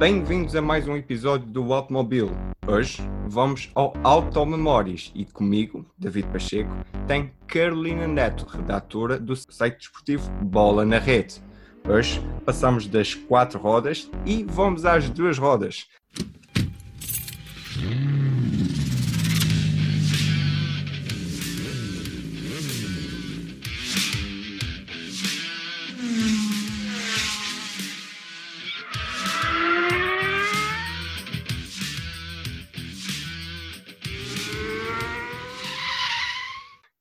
[0.00, 2.30] Bem-vindos a mais um episódio do Automobile.
[2.66, 6.70] Hoje vamos ao Automemórias e comigo, David Pacheco,
[7.06, 11.42] tem Carolina Neto, redatora do site desportivo Bola na Rede.
[11.86, 15.86] Hoje passamos das quatro rodas e vamos às duas rodas.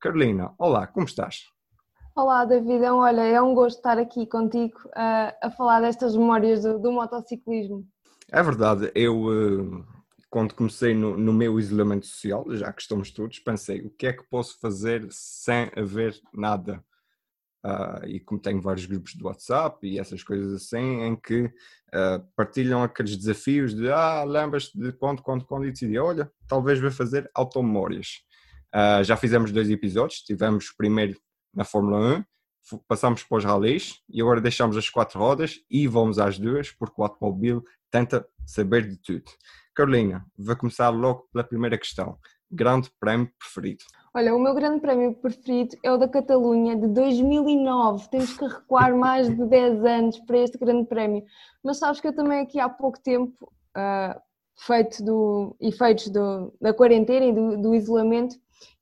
[0.09, 1.43] Carolina, olá, como estás?
[2.15, 2.97] Olá, Davidão.
[2.97, 7.87] Olha, é um gosto estar aqui contigo uh, a falar destas memórias do, do motociclismo.
[8.31, 9.85] É verdade, eu uh,
[10.27, 14.13] quando comecei no, no, meu isolamento social, já que estamos todos, pensei o que é
[14.13, 16.83] que posso fazer sem haver nada.
[17.63, 21.53] Uh, e como tenho vários grupos de WhatsApp e essas coisas assim, em que
[22.35, 26.89] partilham aqueles desafios de ah, lembras-te de quando, quando, quando, e decidi, olha, talvez vou
[26.89, 28.27] fazer automemórias.
[28.73, 31.19] Uh, já fizemos dois episódios, tivemos primeiro
[31.53, 32.23] na Fórmula 1,
[32.87, 37.01] passamos para os rallies e agora deixamos as quatro rodas e vamos às duas, porque
[37.01, 39.23] o automóvel tenta saber de tudo.
[39.73, 42.17] Carolina, vou começar logo pela primeira questão.
[42.51, 43.83] Grande prémio preferido?
[44.13, 48.09] Olha, o meu grande prémio preferido é o da Catalunha de 2009.
[48.09, 51.23] Temos que recuar mais de 10 anos para este grande prémio.
[51.63, 54.19] Mas sabes que eu também aqui há pouco tempo, uh,
[54.59, 58.35] feito do, efeitos do, da quarentena e do, do isolamento,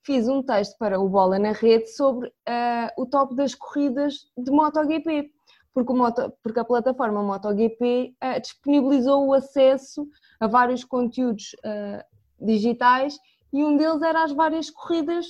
[0.03, 4.49] fiz um texto para o Bola na Rede sobre uh, o top das corridas de
[4.51, 5.29] MotoGP,
[5.73, 10.07] porque, Moto, porque a plataforma MotoGP uh, disponibilizou o acesso
[10.39, 12.03] a vários conteúdos uh,
[12.43, 13.17] digitais
[13.53, 15.25] e um deles era as várias corridas,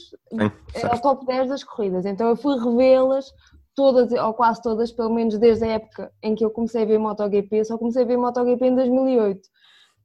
[0.74, 2.06] era o top 10 das corridas.
[2.06, 3.32] Então eu fui revê-las
[3.76, 6.98] todas, ou quase todas, pelo menos desde a época em que eu comecei a ver
[6.98, 9.42] MotoGP, só comecei a ver MotoGP em 2008.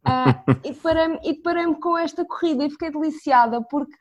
[0.07, 3.93] Uh, e deparei-me deparei com esta corrida e fiquei deliciada porque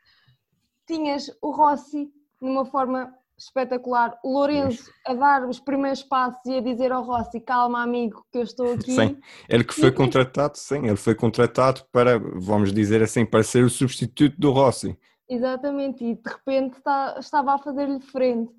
[0.86, 6.60] tinhas o Rossi numa forma espetacular, o Lourenço a dar os primeiros passos e a
[6.60, 8.92] dizer ao Rossi, calma amigo, que eu estou aqui.
[8.92, 9.18] Sim,
[9.48, 13.70] ele que foi contratado, sim, ele foi contratado para, vamos dizer assim, para ser o
[13.70, 14.96] substituto do Rossi.
[15.28, 18.52] Exatamente, e de repente está, estava a fazer-lhe frente.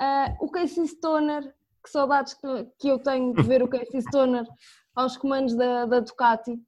[0.00, 1.42] Uh, o Casey Stoner,
[1.82, 4.44] que saudades que, que eu tenho de ver o Casey Stoner
[4.94, 6.58] aos comandos da, da Ducati,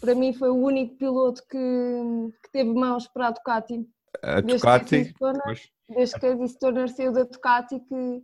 [0.00, 1.58] para mim foi o único piloto que,
[2.42, 3.86] que teve mãos para a Ducati
[4.22, 5.14] a Ducati.
[5.88, 8.22] Desde que a Distorner saiu da Ducati que,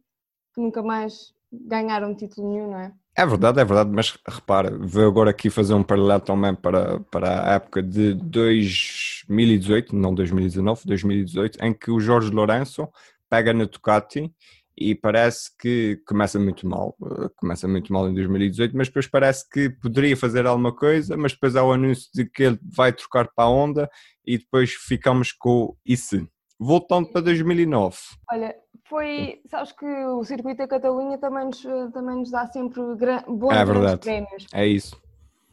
[0.54, 2.92] que nunca mais ganharam título nenhum, não é?
[3.16, 7.50] É verdade, é verdade, mas repara, vou agora aqui fazer um paralelo também para, para
[7.50, 12.88] a época de 2018, não 2019, 2018, em que o Jorge Lourenço
[13.28, 14.32] pega na Ducati
[14.80, 16.96] e parece que começa muito mal,
[17.36, 21.54] começa muito mal em 2018, mas depois parece que poderia fazer alguma coisa, mas depois
[21.54, 23.90] há o anúncio de que ele vai trocar para a Honda
[24.26, 26.26] e depois ficamos com isso.
[26.58, 27.96] Voltando para 2009.
[28.30, 28.54] Olha,
[28.88, 31.62] foi, sabes que o circuito da Catalunha também nos,
[31.92, 32.80] também nos dá sempre
[33.28, 34.00] bons é verdade.
[34.00, 34.46] prémios.
[34.52, 35.00] É isso.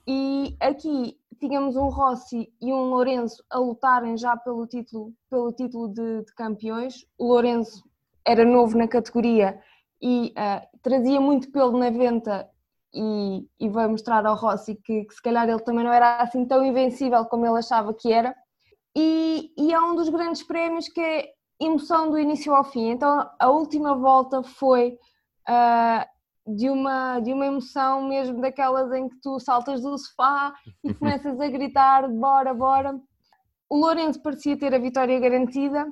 [0.08, 5.90] E aqui tínhamos um Rossi e um Lourenço a lutarem já pelo título, pelo título
[5.90, 7.06] de, de campeões.
[7.18, 7.84] O Lourenço
[8.28, 9.60] era novo na categoria
[10.02, 12.48] e uh, trazia muito pelo na venta
[12.94, 16.46] e, e veio mostrar ao Rossi que, que, se calhar ele também não era assim
[16.46, 18.36] tão invencível como ele achava que era.
[18.96, 21.30] E, e é um dos grandes prémios que é
[21.60, 22.90] emoção do início ao fim.
[22.90, 24.98] Então a última volta foi
[25.48, 30.94] uh, de, uma, de uma emoção mesmo daquelas em que tu saltas do sofá e
[30.94, 33.00] começas a gritar bora, bora.
[33.70, 35.86] O Lourenço parecia ter a vitória garantida,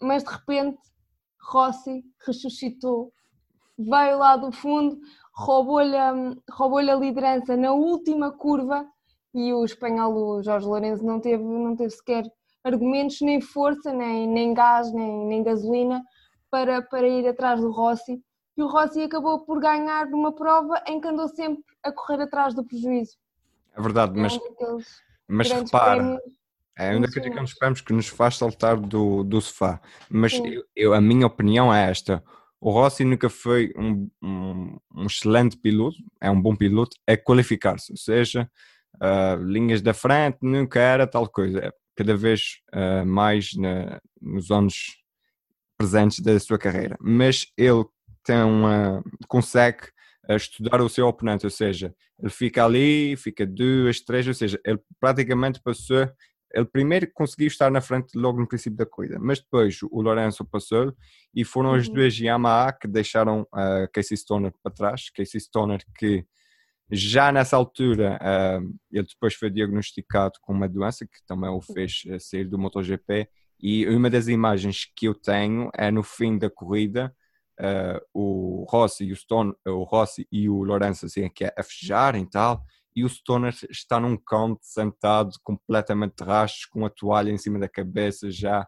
[0.00, 0.78] mas de repente
[1.42, 3.12] Rossi ressuscitou,
[3.78, 4.98] veio lá do fundo,
[5.34, 5.96] roubou-lhe
[6.50, 8.86] roubou a liderança na última curva
[9.34, 12.24] e o espanhol, o Jorge Lourenço, não teve, não teve sequer
[12.62, 16.02] argumentos, nem força, nem, nem gás, nem, nem gasolina
[16.50, 18.22] para, para ir atrás do Rossi.
[18.56, 22.54] E o Rossi acabou por ganhar numa prova em que andou sempre a correr atrás
[22.54, 23.16] do prejuízo.
[23.74, 24.38] É verdade, mas,
[25.26, 26.41] mas repara, prémios
[26.76, 29.80] é a única coisa que nós esperamos que nos faz saltar do, do sofá.
[30.08, 32.22] Mas eu, eu, a minha opinião é esta.
[32.60, 37.92] O Rossi nunca foi um, um, um excelente piloto, é um bom piloto, é qualificar-se,
[37.92, 38.48] ou seja,
[38.96, 41.58] uh, linhas da frente, nunca era tal coisa.
[41.58, 44.96] É cada vez uh, mais na, nos anos
[45.76, 46.96] presentes da sua carreira.
[47.00, 47.84] Mas ele
[48.24, 49.84] tem uma, consegue
[50.28, 54.60] uh, estudar o seu oponente, ou seja, ele fica ali, fica duas, três, ou seja,
[54.64, 56.08] ele praticamente passou
[56.52, 60.44] ele primeiro conseguiu estar na frente logo no princípio da corrida, mas depois o Lourenço
[60.44, 60.94] passou
[61.34, 61.76] e foram uhum.
[61.76, 65.10] as duas Yamaha que deixaram a uh, Casey Stoner para trás.
[65.10, 66.26] Casey Stoner que
[66.90, 72.02] Já nessa altura, uh, ele depois foi diagnosticado com uma doença que também o fez
[72.20, 73.28] sair do MotoGP.
[73.58, 77.14] E uma das imagens que eu tenho é no fim da corrida,
[77.58, 82.30] uh, o Rossi e o Stone, o Rossi e o Lourenço assim a festejarem e
[82.30, 82.62] tal,
[82.94, 87.58] e o Stoner está num canto sentado completamente de rastros, com a toalha em cima
[87.58, 88.66] da cabeça já,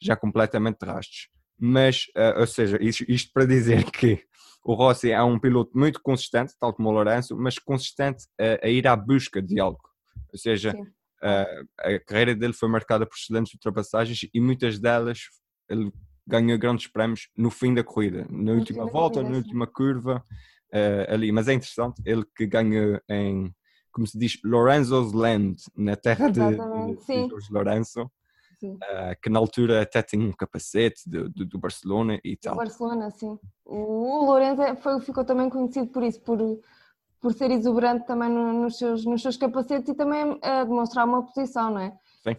[0.00, 1.28] já completamente de rastros.
[1.58, 4.24] Mas, uh, ou seja, isto, isto, para dizer que
[4.64, 8.68] o Rossi é um piloto muito consistente, tal como o Lourenço, mas consistente a, a
[8.68, 9.80] ir à busca de algo.
[10.32, 15.20] Ou seja, uh, a carreira dele foi marcada por excelentes ultrapassagens e muitas delas
[15.68, 15.92] ele
[16.26, 20.24] ganhou grandes prémios no fim da corrida, na última volta, na última curva,
[20.72, 21.32] uh, ali.
[21.32, 23.52] Mas é interessante, ele que ganha em,
[23.92, 28.02] como se diz, Lorenzo's Land, na terra de, de, de Lorenzo,
[28.62, 32.54] uh, que na altura até tinha um capacete do, do, do Barcelona e tal.
[32.54, 33.38] Do Barcelona, sim.
[33.64, 36.38] O Lorenzo é, foi, ficou também conhecido por isso, por,
[37.20, 41.70] por ser exuberante também nos seus, nos seus capacetes e também a demonstrar uma posição,
[41.70, 41.92] não é?
[42.22, 42.36] Sim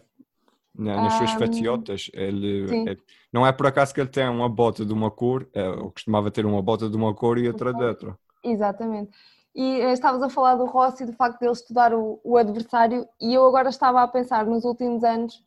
[0.74, 2.10] nas suas um, fatiotas.
[2.12, 2.96] Ele, é,
[3.32, 6.30] não é por acaso que ele tem uma bota de uma cor, eu é, costumava
[6.30, 8.18] ter uma bota de uma cor e outra de outra.
[8.42, 9.10] Exatamente.
[9.54, 13.06] E eh, estavas a falar do Rossi, do facto de ele estudar o, o, adversário,
[13.20, 15.44] e eu agora estava a pensar nos últimos anos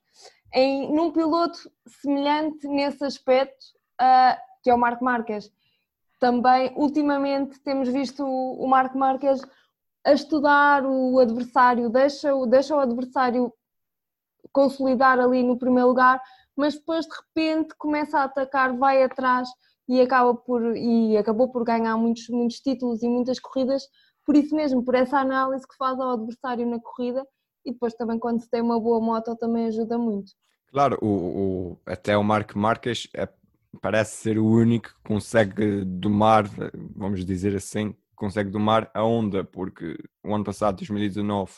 [0.53, 1.57] em num piloto
[1.87, 3.65] semelhante nesse aspecto,
[4.01, 5.51] uh, que é o Marco Marques.
[6.19, 9.41] Também, ultimamente, temos visto o, o Marco Marques
[10.05, 13.51] a estudar o adversário, deixa, deixa o adversário
[14.51, 16.21] consolidar ali no primeiro lugar,
[16.55, 19.49] mas depois de repente começa a atacar, vai atrás
[19.87, 23.83] e acaba por e acabou por ganhar muitos, muitos títulos e muitas corridas,
[24.25, 27.25] por isso mesmo, por essa análise que faz ao adversário na corrida
[27.65, 30.31] e depois também quando se tem uma boa moto também ajuda muito.
[30.67, 33.29] Claro, o, o até o Marco Marques é,
[33.81, 36.45] parece ser o único que consegue domar,
[36.95, 41.51] vamos dizer assim, consegue domar a onda, porque o ano passado, 2019,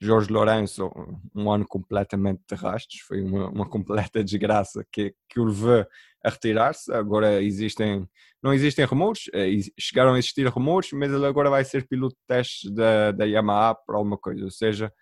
[0.00, 0.90] Jorge Lourenço,
[1.34, 5.86] um ano completamente de rastros, foi uma, uma completa desgraça que, que o levou
[6.24, 6.92] a retirar-se.
[6.92, 8.08] Agora existem,
[8.42, 12.26] não existem rumores, eh, chegaram a existir rumores, mas ele agora vai ser piloto de
[12.26, 14.44] testes da, da Yamaha para alguma coisa.
[14.44, 14.92] Ou seja,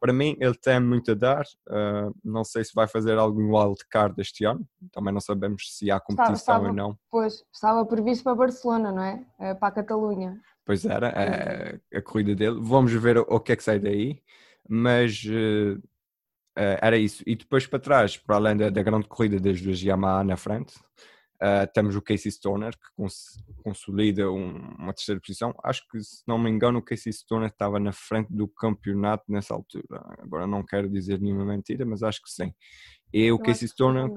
[0.00, 1.44] para mim ele tem muito a dar.
[1.68, 5.98] Uh, não sei se vai fazer algum wildcard este ano, também não sabemos se há
[5.98, 6.98] competição estava, ou não.
[7.10, 9.24] Pois, estava previsto para Barcelona, não é?
[9.40, 10.40] Eh, para a Catalunha.
[10.66, 12.58] Pois era, a, a corrida dele.
[12.60, 14.22] Vamos ver o, o que é que sai daí
[14.68, 15.82] mas uh,
[16.58, 17.22] uh, era isso.
[17.26, 20.74] E depois para trás, para além da, da grande corrida das duas Yamaha na frente,
[21.36, 25.54] uh, temos o Casey Stoner, que cons consolida um, uma terceira posição.
[25.62, 29.54] Acho que, se não me engano, o Casey Stoner estava na frente do campeonato nessa
[29.54, 30.02] altura.
[30.18, 32.52] Agora não quero dizer nenhuma mentira, mas acho que sim.
[33.12, 34.10] E o Casey Stoner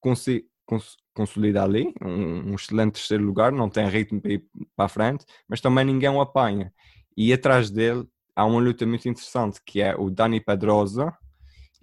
[0.00, 4.44] cons consolida ali, um, um, excelente terceiro lugar, não tem ritmo para ir
[4.74, 6.72] para a frente, mas também ninguém o apanha.
[7.16, 11.16] E atrás dele há uma luta muito interessante que é o Dani Pedrosa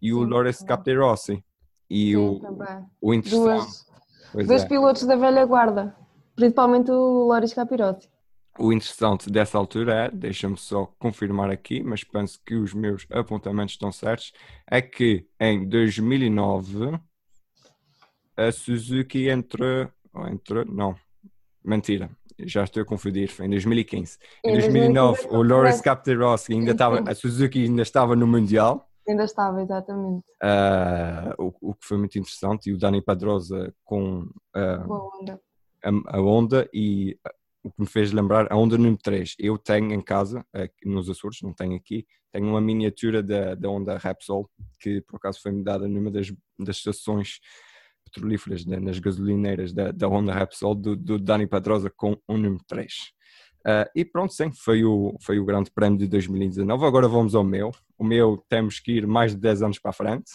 [0.01, 1.43] e o Loris Capirossi.
[1.89, 2.85] E Sim, o, também.
[3.01, 3.85] o interessante.
[4.33, 4.67] Duas, dois é.
[4.67, 5.95] pilotos da velha guarda,
[6.35, 8.09] principalmente o Loris Capirossi.
[8.59, 13.75] O interessante dessa altura é, deixa-me só confirmar aqui, mas penso que os meus apontamentos
[13.75, 14.33] estão certos,
[14.69, 16.99] é que em 2009
[18.35, 19.89] a Suzuki entrou,
[20.29, 20.95] entrou não,
[21.63, 22.09] mentira,
[22.39, 24.17] já estou a confundir, foi em 2015.
[24.43, 28.90] Em, em 2009, 2009 o Loris Captirossi ainda estava, a Suzuki ainda estava no Mundial.
[29.07, 30.25] Ainda estava, exatamente.
[30.43, 34.21] Uh, o, o, que foi muito interessante, e o Dani Padrosa com,
[34.55, 35.41] uh, a, onda.
[35.83, 37.17] A, a, onda e
[37.63, 39.35] o que me fez lembrar a onda número 3.
[39.39, 40.45] Eu tenho em casa,
[40.83, 45.41] nos Açores, não tenho aqui, tenho uma miniatura da, da onda Repsol, que por acaso
[45.41, 47.39] foi-me dada numa das, das estações
[48.05, 52.63] petrolíferas né, nas gasolineiras da, da Honda Repsol do, do Dani Pedrosa com o número
[52.67, 52.93] 3.
[53.61, 56.85] Uh, e pronto, sim, foi o, foi o grande prémio de 2019.
[56.85, 57.71] Agora vamos ao meu.
[57.97, 60.31] O meu temos que ir mais de 10 anos para a frente.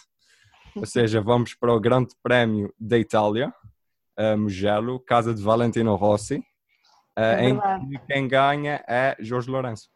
[0.77, 3.53] Ou seja, vamos para o grande prémio da Itália,
[4.19, 9.89] uh, Mugello, casa de Valentino Rossi, uh, é em que quem ganha é Jorge Lourenço.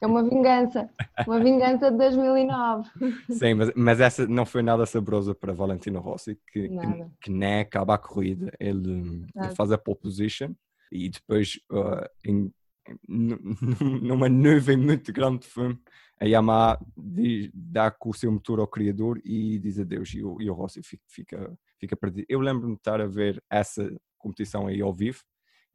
[0.00, 0.90] É uma vingança,
[1.24, 2.90] uma vingança de 2009.
[3.30, 7.60] Sim, mas, mas essa não foi nada saborosa para Valentino Rossi, que, que, que, nem
[7.60, 8.50] acaba a corrida.
[8.58, 10.52] Ele, ele, faz a pole position
[10.90, 12.52] e depois, uh, em,
[13.08, 15.78] numa nuvem muito grande de fumo,
[16.18, 20.12] a Yamaha diz, dá com o seu motor ao criador e diz adeus.
[20.14, 22.26] E o, e o Rossi fica, fica, perdido.
[22.28, 25.22] Eu lembro-me de estar a ver essa competição aí ao vivo.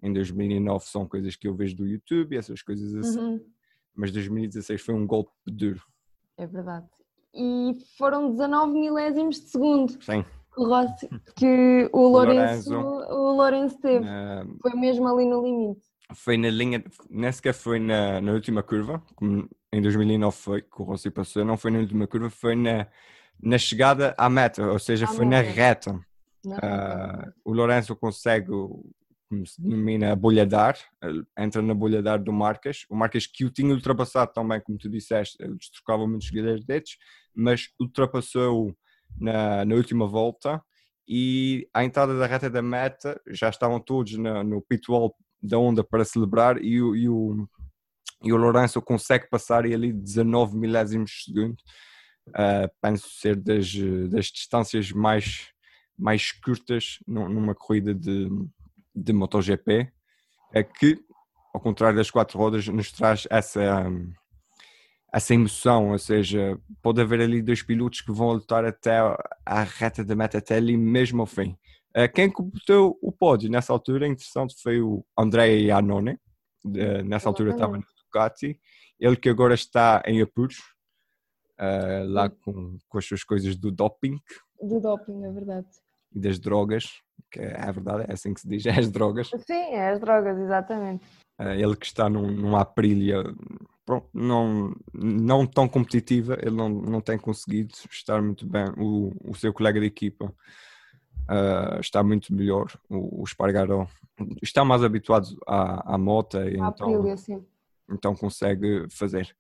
[0.04, 3.20] Em 2009 são coisas que eu vejo do YouTube, essas coisas assim.
[3.20, 3.56] Uhum
[3.96, 5.82] mas 2016 foi um golpe duro.
[6.38, 6.86] É verdade.
[7.34, 9.92] E foram 19 milésimos de segundo.
[10.04, 10.24] Sim.
[10.64, 14.06] Rossi, que o Lourenço, o Lourenço teve.
[14.06, 15.82] Uh, foi mesmo ali no limite.
[16.14, 20.82] foi na linha, nem sequer foi na, na última curva, como em 2009 foi, que
[20.82, 22.88] o Rossi passou, não foi na última curva, foi na,
[23.42, 26.00] na chegada à meta, ou seja, foi na reta.
[26.46, 30.78] Uh, o Lourenço consegue, como se denomina, a bolha dar,
[31.38, 32.86] entra na bolha dar do Marques.
[32.90, 36.98] O Marques que o tinha ultrapassado também, como tu disseste, eles trocavam muitos dedos,
[37.36, 38.76] mas ultrapassou
[39.20, 40.62] na, na última volta
[41.08, 45.58] e à entrada da reta da meta já estavam todos na, no pit wall da
[45.58, 47.48] onda para celebrar e o, e o,
[48.24, 51.58] e o Lourenço consegue passar e ali 19 milésimos de segundo.
[52.30, 53.72] Uh, penso ser das,
[54.10, 55.50] das distâncias mais,
[55.96, 58.28] mais curtas numa corrida de,
[58.96, 59.92] de MotoGP,
[60.52, 60.98] é que,
[61.54, 63.86] ao contrário das quatro rodas, nos traz essa,
[65.16, 69.00] essa emoção, ou seja, pode haver ali dois pilotos que vão lutar até
[69.46, 71.58] a reta da meta, até ali mesmo ao fim.
[71.96, 76.20] Uh, quem completou o pódio nessa altura, interessante, foi o Andrea Iannone,
[77.06, 78.60] nessa altura estava no Ducati,
[79.00, 80.58] ele que agora está em apuros,
[81.62, 84.20] uh, lá com, com as suas coisas do doping.
[84.62, 85.68] Do doping, é verdade.
[86.12, 86.90] E das drogas,
[87.32, 89.30] que é, é verdade, é assim que se diz, é as drogas.
[89.30, 91.06] Sim, é as drogas, exatamente.
[91.40, 93.24] ele que está num, numa Aprilia
[93.86, 98.66] pronto, não, não tão competitiva, ele não, não tem conseguido estar muito bem.
[98.78, 103.88] O, o seu colega de equipa uh, está muito melhor, o, o Espargaró
[104.42, 107.46] está mais habituado à, à moto e então, sim.
[107.90, 109.36] então consegue fazer.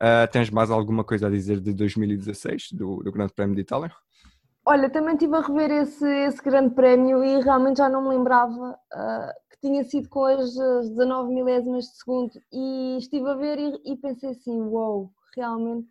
[0.00, 3.92] Uh, tens mais alguma coisa a dizer de 2016, do, do Grande Prémio de Itália?
[4.66, 8.78] Olha, também estive a rever esse, esse grande prémio e realmente já não me lembrava
[8.92, 13.96] uh, tinha sido com as 19 milésimas de segundo e estive a ver e, e
[13.96, 15.88] pensei assim, uau, wow, realmente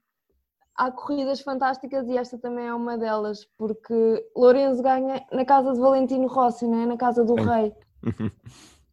[0.75, 3.93] há corridas fantásticas e esta também é uma delas, porque
[4.35, 6.85] Lourenço ganha na casa de Valentino Rossi, né?
[6.85, 7.45] na casa do Sim.
[7.47, 7.75] rei.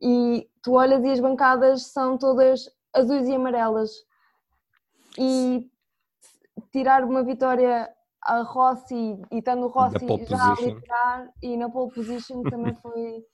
[0.03, 3.91] e tu olhas e as bancadas são todas azuis e amarelas.
[5.19, 5.71] E
[6.73, 7.89] tirar uma vitória
[8.27, 13.25] a Rossi e estando o Rossi já a liderar e na pole position também foi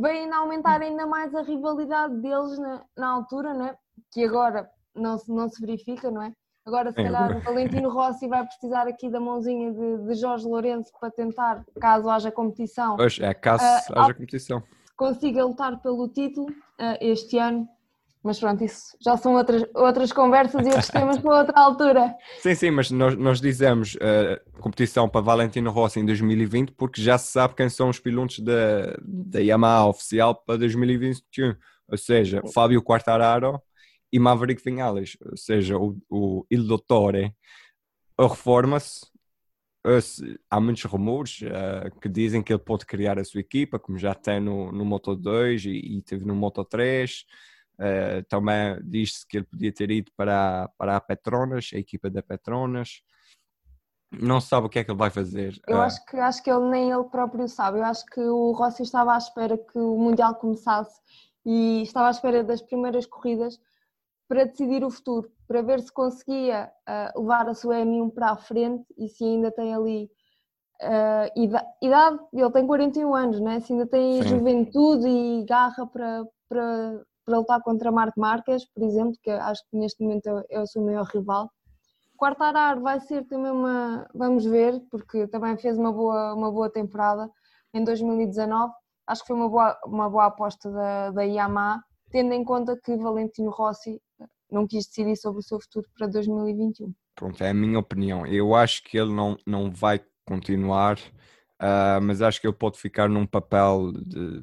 [0.00, 3.76] vem a aumentar ainda mais a rivalidade deles na, na altura, não é?
[4.12, 6.32] que agora não se, não se verifica, não é?
[6.66, 10.46] Agora, se é, calhar, o Valentino Rossi vai precisar aqui da mãozinha de, de Jorge
[10.46, 12.96] Lourenço para tentar, caso haja competição.
[12.96, 14.62] Pois é, caso uh, haja competição.
[14.96, 17.66] Consiga lutar pelo título uh, este ano
[18.22, 22.14] mas pronto, isso já são outras, outras conversas e outros temas para outra altura.
[22.40, 27.16] Sim, sim, mas nós, nós dizemos uh, competição para Valentino Rossi em 2020 porque já
[27.16, 31.54] se sabe quem são os pilotos da, da Yamaha oficial para 2021.
[31.88, 33.60] Ou seja, Fábio Quartararo
[34.12, 35.16] e Maverick Vinales.
[35.24, 37.34] Ou seja, o, o Il Dottore
[38.18, 39.08] reforma-se.
[40.50, 44.14] Há muitos rumores uh, que dizem que ele pode criar a sua equipa, como já
[44.14, 47.24] tem no, no Moto 2 e, e teve no Moto 3
[47.80, 52.22] Uh, também diz-se que ele podia ter ido para, para a Petronas, a equipa da
[52.22, 53.00] Petronas.
[54.12, 55.58] Não sabe o que é que ele vai fazer.
[55.66, 57.78] Eu uh, acho, que, acho que ele nem ele próprio sabe.
[57.78, 61.00] Eu acho que o Rossi estava à espera que o Mundial começasse
[61.46, 63.58] e estava à espera das primeiras corridas
[64.28, 68.36] para decidir o futuro, para ver se conseguia uh, levar a sua M1 para a
[68.36, 70.10] frente e se ainda tem ali
[71.82, 73.60] idade, ele tem 41 anos, né?
[73.60, 74.28] se ainda tem Sim.
[74.28, 79.76] juventude e garra para, para para lutar contra Marco Marques, por exemplo, que acho que
[79.76, 81.48] neste momento é, é o seu maior rival.
[82.18, 87.30] Quartararo vai ser também uma, vamos ver, porque também fez uma boa, uma boa temporada
[87.72, 88.72] em 2019.
[89.06, 92.96] Acho que foi uma boa, uma boa aposta da, da Yamaha, tendo em conta que
[92.96, 94.00] Valentino Rossi
[94.50, 96.92] não quis decidir sobre o seu futuro para 2021.
[97.14, 98.26] Pronto, é a minha opinião.
[98.26, 100.98] Eu acho que ele não, não vai continuar
[101.60, 104.40] Uh, mas acho que ele pode ficar num papel de,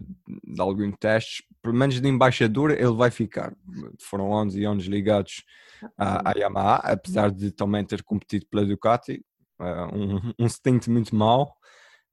[0.53, 3.55] de alguns testes, pelo menos de embaixador ele vai ficar.
[4.00, 5.43] Foram 11 anos ligados
[5.97, 9.25] à, à Yamaha, apesar de também ter competido pela Ducati,
[9.59, 11.55] uh, um, um stint muito mau,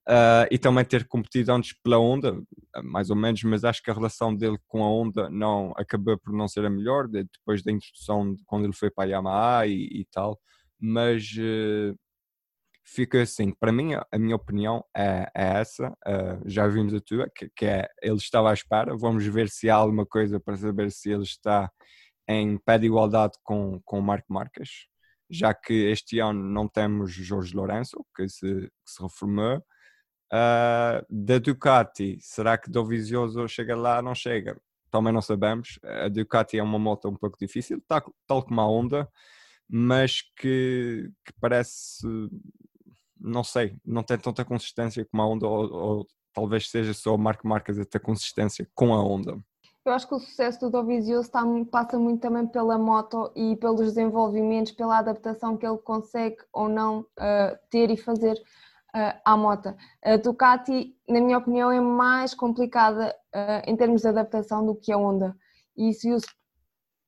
[0.09, 2.43] uh, e também ter competido antes pela Honda,
[2.83, 6.33] mais ou menos, mas acho que a relação dele com a Honda não, acabou por
[6.33, 9.67] não ser a melhor, de, depois da introdução, de, quando ele foi para a Yamaha
[9.67, 10.41] e, e tal,
[10.81, 11.23] mas
[12.85, 17.29] fica assim, para mim, a minha opinião é, é essa, uh, já vimos a tua,
[17.35, 20.93] que, que, é, ele estava à espera, vamos ver se há alguma coisa para saber
[20.93, 21.71] se ele está
[22.29, 24.87] em pé de igualdade com, com o Marco Marques,
[25.31, 31.39] já que este ano não temos Jorge Lourenço, que se, que se reformou, uh, da
[31.39, 34.03] Ducati, será que Dovizioso chega lá?
[34.03, 34.61] Não chega,
[34.91, 38.67] também não sabemos, a Ducati é uma moto um pouco difícil, tal, tal como a
[38.67, 39.09] Honda,
[39.69, 42.07] mas que, que parece
[43.25, 47.19] não sei, não tem tanta consistência como a Honda, ou, ou talvez seja só o
[47.19, 49.39] Marco Marques a ter consistência com a Honda.
[49.85, 53.81] eu acho que o sucesso do Dovizioso está, passa muito também pela moto e pelos
[53.81, 59.75] desenvolvimentos, pela adaptação que ele consegue ou não uh, ter e fazer uh, à moto.
[60.03, 64.93] A Ducati, na minha opinião, é mais complicada uh, em termos de adaptação do que
[64.93, 65.35] a Honda.
[65.75, 66.19] E se o,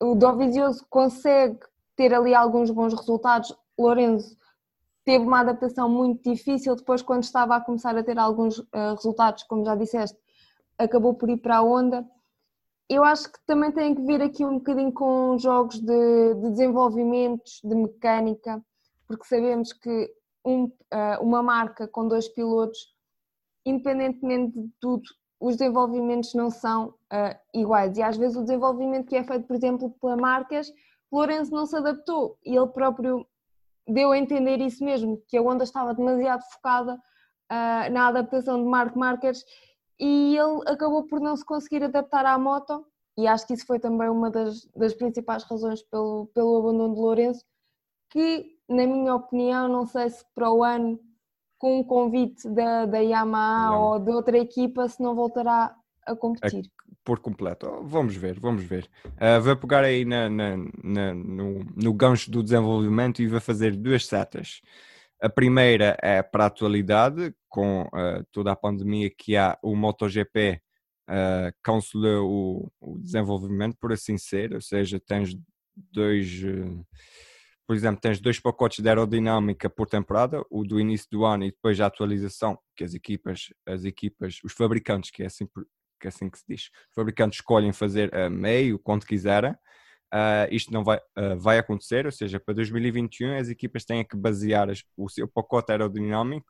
[0.02, 1.58] o Dovizioso consegue
[1.94, 4.36] ter ali alguns bons resultados, Lorenzo
[5.06, 8.62] teve uma adaptação muito difícil depois quando estava a começar a ter alguns
[8.96, 10.18] resultados, como já disseste,
[10.76, 12.06] acabou por ir para a Honda
[12.88, 17.60] eu acho que também tem que vir aqui um bocadinho com jogos de, de desenvolvimentos,
[17.62, 18.64] de mecânica,
[19.08, 20.12] porque sabemos que
[20.44, 22.94] um, uh, uma marca com dois pilotos,
[23.64, 25.02] independentemente de tudo,
[25.40, 27.98] os desenvolvimentos não são uh, iguais.
[27.98, 30.72] E às vezes o desenvolvimento que é feito, por exemplo, pela marcas,
[31.10, 33.26] Lourenço não se adaptou e ele próprio
[33.86, 38.68] deu a entender isso mesmo, que a Honda estava demasiado focada uh, na adaptação de
[38.68, 39.44] Mark Marques
[39.98, 42.86] e ele acabou por não se conseguir adaptar à moto
[43.18, 47.00] e acho que isso foi também uma das, das principais razões pelo, pelo abandono de
[47.00, 47.44] Lourenço,
[48.10, 51.00] que na minha opinião, não sei se para o ano
[51.58, 53.82] com um convite da, da Yamaha não.
[53.82, 55.74] ou de outra equipa se não voltará
[56.04, 56.70] a competir.
[57.06, 57.84] Por completo.
[57.84, 58.90] Vamos ver, vamos ver.
[59.04, 63.76] Uh, vou pegar aí na, na, na, no, no gancho do desenvolvimento e vou fazer
[63.76, 64.60] duas setas.
[65.22, 70.60] A primeira é para a atualidade, com uh, toda a pandemia que há, o MotoGP
[71.08, 72.28] uh, cancelou
[72.80, 75.38] o, o, desenvolvimento, por assim ser, ou seja, tens
[75.76, 76.84] dois, uh,
[77.68, 81.52] por exemplo, tens dois pacotes de aerodinâmica por temporada, o do início do ano e
[81.52, 85.48] depois a atualização, que as equipas, as equipas, os fabricantes, que é assim,
[85.98, 89.54] que, é assim que se diz, os fabricantes escolhem fazer a meio, quando quiserem,
[90.14, 94.16] Uh, isto não vai, uh, vai acontecer, ou seja, para 2021 as equipas têm que
[94.16, 96.46] basear as, o seu pacote aerodinâmico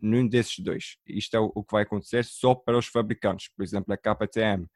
[0.00, 0.96] num desses dois.
[1.06, 4.66] Isto é o, o, que vai acontecer só para os fabricantes, por exemplo, a KTM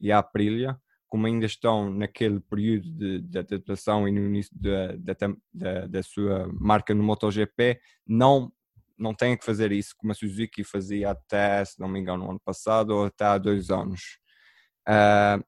[0.00, 5.86] e a Aprilia, como ainda estão naquele período de, de adaptação e no início da,
[5.86, 8.52] da, sua marca no MotoGP, não,
[8.98, 12.30] não têm que fazer isso como a Suzuki fazia até, se não me engano, no
[12.30, 14.18] ano passado ou até há dois anos.
[14.88, 15.44] Uh,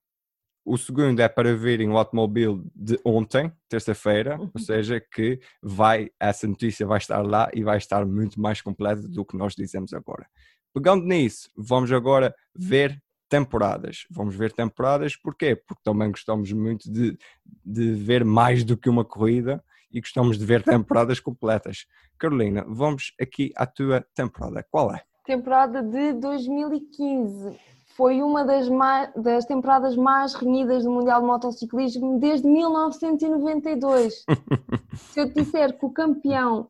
[0.64, 4.62] o segundo é para verem o automóvel de ontem, terça-feira, ou uhum.
[4.62, 9.24] seja, que vai, essa notícia vai estar lá e vai estar muito mais completa do
[9.24, 10.26] que nós dizemos agora.
[10.74, 14.06] Pegando nisso, vamos agora ver temporadas.
[14.10, 15.56] Vamos ver temporadas, porquê?
[15.56, 17.16] Porque também gostamos muito de,
[17.64, 21.86] de ver mais do que uma corrida e gostamos de ver temporadas completas.
[22.18, 24.64] Carolina, vamos aqui à tua temporada.
[24.70, 25.02] Qual é?
[25.24, 27.58] Temporada de 2015
[27.96, 34.24] foi uma das, mais, das temporadas mais renhidas do Mundial de Motociclismo desde 1992.
[34.94, 36.68] Se eu te disser que o campeão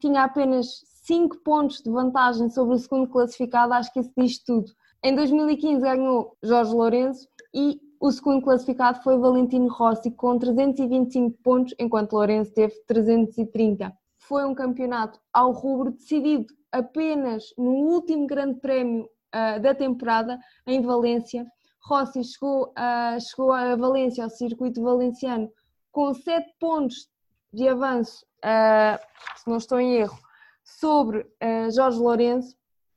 [0.00, 4.70] tinha apenas 5 pontos de vantagem sobre o segundo classificado, acho que isso diz tudo.
[5.02, 11.74] Em 2015 ganhou Jorge Lourenço e o segundo classificado foi Valentino Rossi com 325 pontos,
[11.76, 13.92] enquanto Lourenço teve 330.
[14.16, 20.38] Foi um campeonato ao rubro decidido apenas no último grande prémio uh, da temporada
[20.68, 21.44] em Valência.
[21.82, 25.50] Rossi chegou, uh, chegou a Valência, ao circuito valenciano,
[25.90, 27.08] com 7 pontos
[27.52, 29.00] de avanço, uh,
[29.36, 30.18] se não estou em erro,
[30.62, 31.26] sobre
[31.72, 32.56] Jorge Lourenço,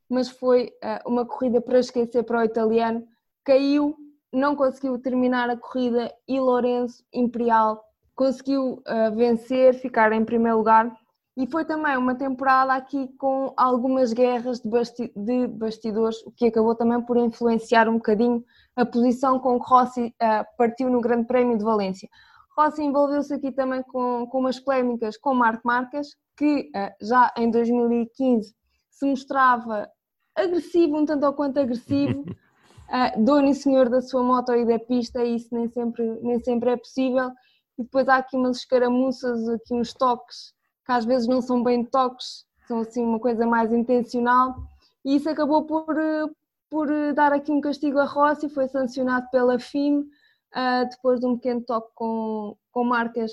[0.09, 0.73] mas foi
[1.05, 3.07] uma corrida para esquecer para o italiano.
[3.43, 3.95] Caiu,
[4.31, 7.83] não conseguiu terminar a corrida e Lourenço Imperial
[8.15, 8.83] conseguiu
[9.15, 10.93] vencer, ficar em primeiro lugar
[11.39, 16.47] e foi também uma temporada aqui com algumas guerras de, basti de bastidores, o que
[16.47, 18.43] acabou também por influenciar um bocadinho
[18.75, 22.09] a posição com que Rossi uh, partiu no Grande Prémio de Valência.
[22.57, 27.49] Rossi envolveu-se aqui também com, com umas polémicas com Marco Marques, que uh, já em
[27.49, 28.53] 2015
[28.89, 29.89] se mostrava
[30.35, 32.25] agressivo, um tanto ou quanto agressivo,
[32.89, 36.39] uh, dono e senhor da sua moto e da pista, e isso nem sempre, nem
[36.43, 37.31] sempre é possível.
[37.77, 40.53] E depois há aqui umas escaramuças, aqui uns toques
[40.89, 44.55] que às vezes não são bem toques, são assim uma coisa mais intencional,
[45.05, 46.25] e isso acabou por, eh,
[46.67, 51.27] por eh, dar aqui um castigo a Rossi, foi sancionado pela FIM, uh, depois de
[51.27, 53.31] um pequeno toque com, com marcas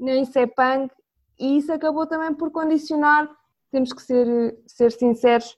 [0.00, 0.90] em Sepang,
[1.38, 3.30] e isso acabou também por condicionar,
[3.70, 5.56] temos que ser, ser sinceros,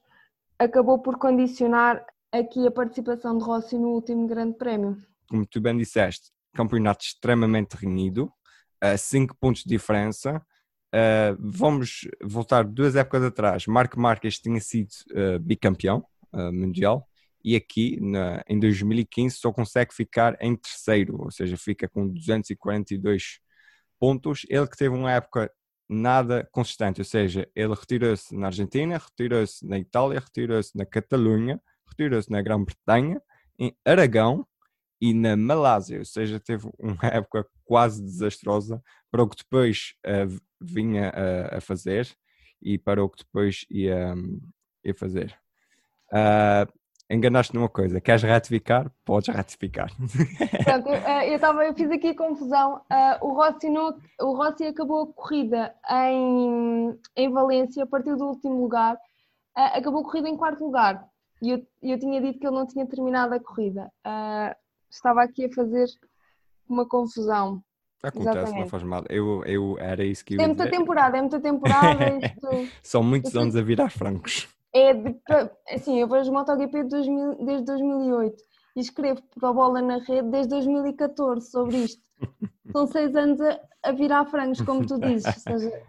[0.59, 4.97] acabou por condicionar aqui a participação de Rossi no último grande prémio.
[5.29, 8.33] Como tu bem disseste, campeonato extremamente renhido,
[8.99, 10.45] 5 pontos de diferença,
[11.39, 13.67] vamos voltar duas épocas atrás.
[13.67, 14.89] Marco Marques tinha sido
[15.41, 16.05] bicampeão
[16.53, 17.07] mundial
[17.43, 23.41] e aqui na, em 2015 só consegue ficar em terceiro, ou seja, fica com 242
[23.99, 24.47] pontos.
[24.49, 25.51] Ele que teve uma época
[25.89, 31.61] nada consistente, ou seja, ele retirou-se na Argentina, retirou-se na Itália, retirou-se na Catalunha,
[31.91, 33.21] retirou-se na Grã-Bretanha,
[33.59, 34.47] em Aragão
[35.01, 40.41] e na Malásia, ou seja, teve uma época quase desastrosa para o que depois uh,
[40.61, 41.13] vinha
[41.53, 42.09] a, fazer
[42.63, 44.15] e para o que depois ia,
[44.85, 45.35] ia fazer.
[46.13, 46.71] Uh,
[47.11, 48.91] enganaste numa coisa, queres ratificar?
[49.05, 49.91] Podes ratificar.
[50.65, 52.83] Pronto, eu, estava, eu fiz aqui a confusão.
[52.91, 58.27] Uh, o, Rossi não, o Rossi acabou a corrida em, em Valência, a partir do
[58.27, 61.05] último lugar, uh, acabou a corrida em quarto lugar.
[61.43, 63.91] E eu, eu tinha dito que ele não tinha terminado a corrida.
[64.07, 64.55] Uh,
[64.91, 65.87] estava aqui a fazer
[66.69, 67.63] uma confusão.
[68.03, 68.61] Acontece, Exatamente.
[68.61, 69.05] não faz mal.
[69.09, 70.77] Eu, eu era isso que eu É muita dizer.
[70.77, 72.05] temporada, é muita temporada.
[72.25, 72.49] Isto...
[72.83, 74.49] São muitos anos a virar francos.
[74.73, 75.17] É de,
[75.71, 78.43] assim, eu vejo MotoGP de 2000, desde 2008
[78.77, 82.03] e escrevo para a bola na rede desde 2014 sobre isto.
[82.73, 85.27] São seis anos a, a virar francos, como tu dizes.
[85.27, 85.83] Ou seja,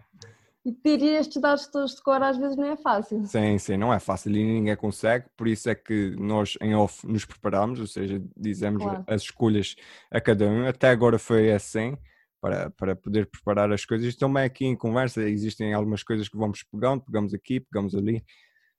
[0.63, 3.25] e ter estes dados todos de cor às vezes não é fácil.
[3.25, 7.05] Sim, sim, não é fácil e ninguém consegue, por isso é que nós em off
[7.07, 9.03] nos preparamos, ou seja, dizemos claro.
[9.07, 9.75] as escolhas
[10.11, 10.67] a cada um.
[10.67, 11.97] Até agora foi assim,
[12.41, 14.15] para, para poder preparar as coisas.
[14.15, 18.23] Também aqui em conversa existem algumas coisas que vamos pegando, pegamos aqui, pegamos ali.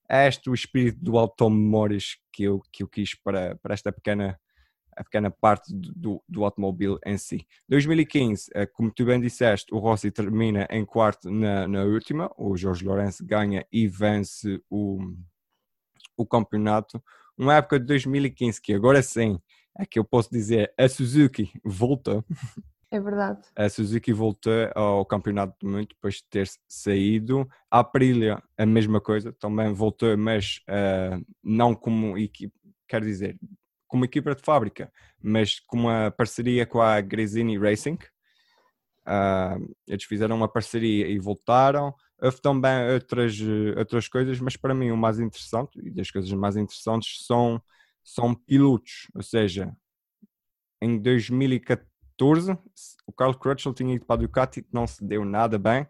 [0.09, 4.38] É este o espírito do automemórias que eu, que eu quis para, para esta pequena
[4.96, 7.46] a pequena parte do, do automóvel em si.
[7.68, 12.57] 2015, eh, como tu bem disseste, o Rossi termina em quarto na, na última, o
[12.57, 14.98] Jorge Lourenço ganha e vence o,
[16.16, 17.02] o campeonato.
[17.37, 19.40] Uma época de 2015 que agora sim
[19.78, 22.24] é que eu posso dizer a Suzuki voltou.
[22.92, 23.40] É verdade.
[23.57, 27.48] A Suzuki voltou ao campeonato do mundo depois de ter saído.
[27.70, 32.55] A Aprilia, a mesma coisa, também voltou, mas uh, não como equipe,
[32.87, 33.38] quer dizer,
[33.92, 34.90] como equipa de fábrica,
[35.22, 37.98] mas com uma parceria com a Gresini Racing.
[39.07, 41.94] Uh, eles fizeram uma parceria e voltaram.
[42.18, 43.38] Houve também outras,
[43.76, 47.62] outras coisas, mas para mim o mais interessante, e das coisas mais interessantes, são,
[48.02, 49.09] são pilotos.
[49.14, 49.70] Ou seja,
[50.81, 52.57] em 2014,
[53.07, 55.87] o Carl Crutchlow tinha ido para a Ducati, não se deu nada bem.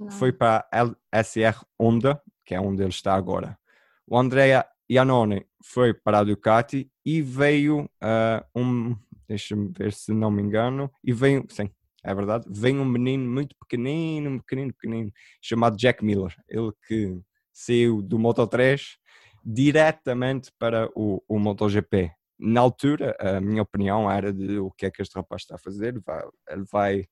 [0.00, 0.10] Não.
[0.10, 3.58] Foi para a SR Honda, que é onde ele está agora.
[4.06, 8.96] O Andrea Iannone foi para a Ducati e veio uh, um,
[9.28, 11.70] deixa-me ver se não me engano, e veio, sim,
[12.04, 17.20] é verdade, veio um menino muito pequenino, pequenino, pequenino, chamado Jack Miller, ele que
[17.52, 18.96] saiu do Moto 3
[19.44, 22.12] diretamente para o, o MotoGP.
[22.38, 25.58] Na altura, a minha opinião era de o que é que este rapaz está a
[25.58, 27.06] fazer, vai, ele vai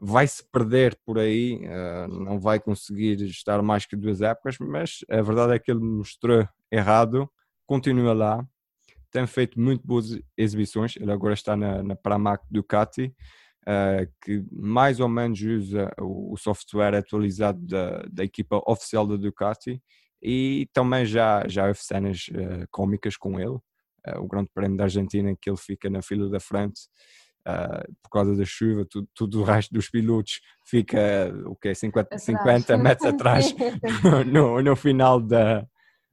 [0.00, 5.04] vai se perder por aí, uh, não vai conseguir estar mais que duas épocas, mas
[5.10, 7.28] a verdade é que ele mostrou errado,
[7.66, 8.46] continua lá,
[9.10, 13.12] tem feito muito boas exibições, ele agora está na, na Pramac Ducati,
[13.62, 19.82] uh, que mais ou menos usa o, software atualizado da, da, equipa oficial da Ducati
[20.22, 23.58] e também já, já houve cenas uh, cómicas com ele,
[24.20, 26.80] o Grande Prémio da Argentina que ele fica na fila da frente
[27.48, 32.18] Uh, por causa da chuva, tudo, tudo, o resto dos pilotos fica o que 50,
[32.18, 33.54] 50 metros atrás
[34.30, 35.66] no, no final da,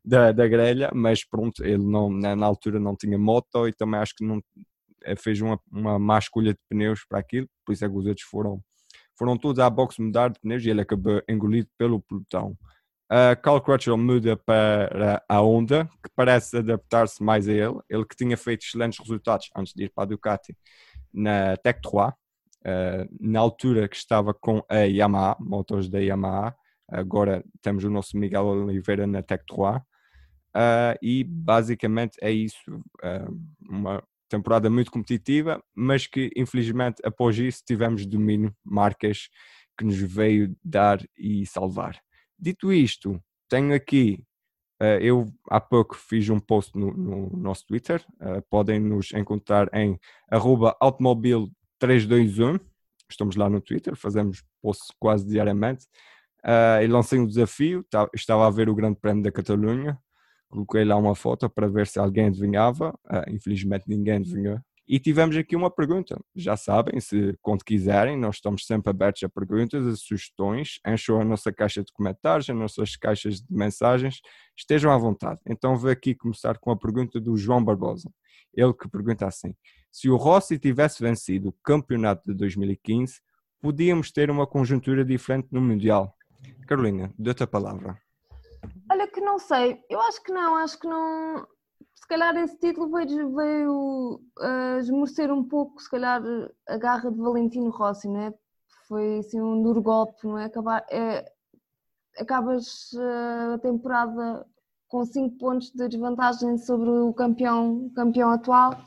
[0.06, 4.16] da, da grelha, mas pronto, ele não, na, altura não tinha moto e também acho
[4.16, 4.42] que não
[5.04, 8.06] eh, fez uma, uma má escolha de pneus para aquilo, por isso é que os
[8.06, 8.62] outros foram,
[9.18, 12.56] foram todos à boxe mudar de pneus e ele acabou engolido pelo pelotão.
[13.12, 17.78] Uh, Carl Crutchlow muda para a Honda, que parece adaptar-se mais a ele.
[17.90, 20.56] Ele que tinha feito excelentes resultados antes de ir para a Ducati
[21.16, 22.14] na Tech 3, uh,
[23.20, 26.56] na altura que estava com a Yamaha, motores da Yamaha.
[26.88, 29.78] Agora temos o nosso Miguel Oliveira na Tech 3.
[29.78, 32.60] Uh, e basicamente é isso.
[33.04, 39.30] Uh, uma temporada muito competitiva, mas que infelizmente após isso tivemos domínio, marcas
[39.78, 42.00] que nos veio dar e salvar.
[42.38, 44.24] Dito isto, tenho aqui,
[45.02, 48.06] eu há pouco fiz um post no, no nosso Twitter,
[48.50, 50.00] podem nos encontrar em
[50.32, 52.60] automobil321,
[53.10, 55.86] estamos lá no Twitter, fazemos posts quase diariamente.
[56.44, 57.84] Uh, e lancei um desafio,
[58.14, 59.98] estava a ver o Grande Prémio da Catalunha,
[60.48, 62.94] coloquei lá uma foto para ver se alguém adivinhava,
[63.28, 64.60] infelizmente ninguém adivinhou.
[64.88, 69.30] E tivemos aqui uma pergunta, já sabem, se quando quiserem, nós estamos sempre abertos a
[69.30, 74.22] perguntas, a sugestões, encham a nossa caixa de comentários, as nossas caixas de mensagens,
[74.56, 75.40] estejam à vontade.
[75.48, 78.12] Então vou aqui começar com a pergunta do João Barbosa,
[78.54, 79.56] ele que pergunta assim,
[79.92, 83.22] se o Rossi tivesse vencido o campeonato de 2015,
[83.60, 86.16] podíamos ter uma conjuntura diferente no Mundial?
[86.68, 87.98] Carolina, dou-te a palavra.
[88.92, 91.48] Olha que não sei, eu acho que não, acho que não.
[92.06, 96.22] Se calhar esse título veio, veio uh, esmorecer um pouco, se calhar,
[96.70, 98.34] a garra de Valentino Rossi, não é?
[98.88, 100.46] Foi assim um duro golpe, não é?
[100.46, 101.26] Acabar, é
[102.20, 104.46] acabas uh, a temporada
[104.88, 108.78] com 5 pontos de desvantagem sobre o campeão, campeão atual,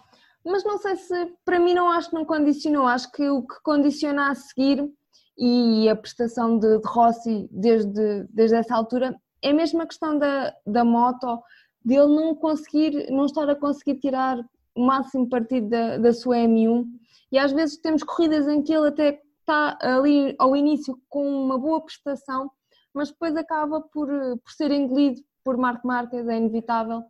[0.44, 3.60] mas não sei se, para mim não acho que não condicionou, acho que o que
[3.64, 4.88] condiciona a seguir
[5.36, 10.54] e a prestação de, de Rossi desde, desde essa altura é mesmo a questão da,
[10.64, 11.42] da moto,
[11.88, 14.38] dele não conseguir, não estar a conseguir tirar
[14.74, 16.86] o máximo partido da, da sua M1
[17.32, 21.58] e às vezes temos corridas em que ele até está ali ao início com uma
[21.58, 22.50] boa prestação,
[22.92, 27.02] mas depois acaba por, por ser engolido por Marco Marques, é inevitável.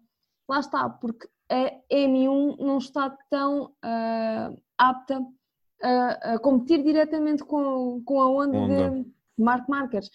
[0.49, 5.21] Lá está, porque a M1 não está tão uh, apta
[5.83, 8.91] a, a, competir diretamente com, com a onda, onda.
[8.91, 10.09] de Marco Marques.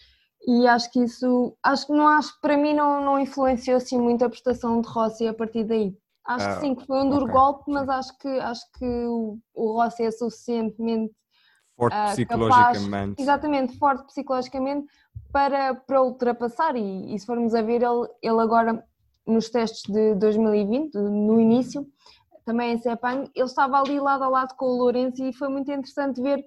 [0.45, 4.25] E acho que isso, acho que não acho, para mim não, não influenciou assim muito
[4.25, 5.95] a prestação de Rossi a partir daí.
[6.25, 7.33] Acho ah, que sim, que foi um duro okay.
[7.33, 11.13] golpe, mas acho que, acho que o, o Rossi é suficientemente
[11.77, 12.89] forte uh, psicologicamente.
[12.89, 14.87] Capaz, exatamente, forte psicologicamente
[15.31, 16.75] para, para ultrapassar.
[16.75, 18.83] E, e, se formos a ver, ele, ele agora
[19.25, 21.85] nos testes de 2020, no início,
[22.45, 25.71] também em Sepang, ele estava ali lado a lado com o Lourenço e foi muito
[25.71, 26.43] interessante ver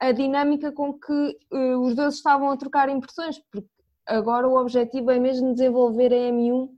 [0.00, 3.68] a dinâmica com que uh, os dois estavam a trocar impressões, porque
[4.06, 6.68] agora o objetivo é mesmo desenvolver a M1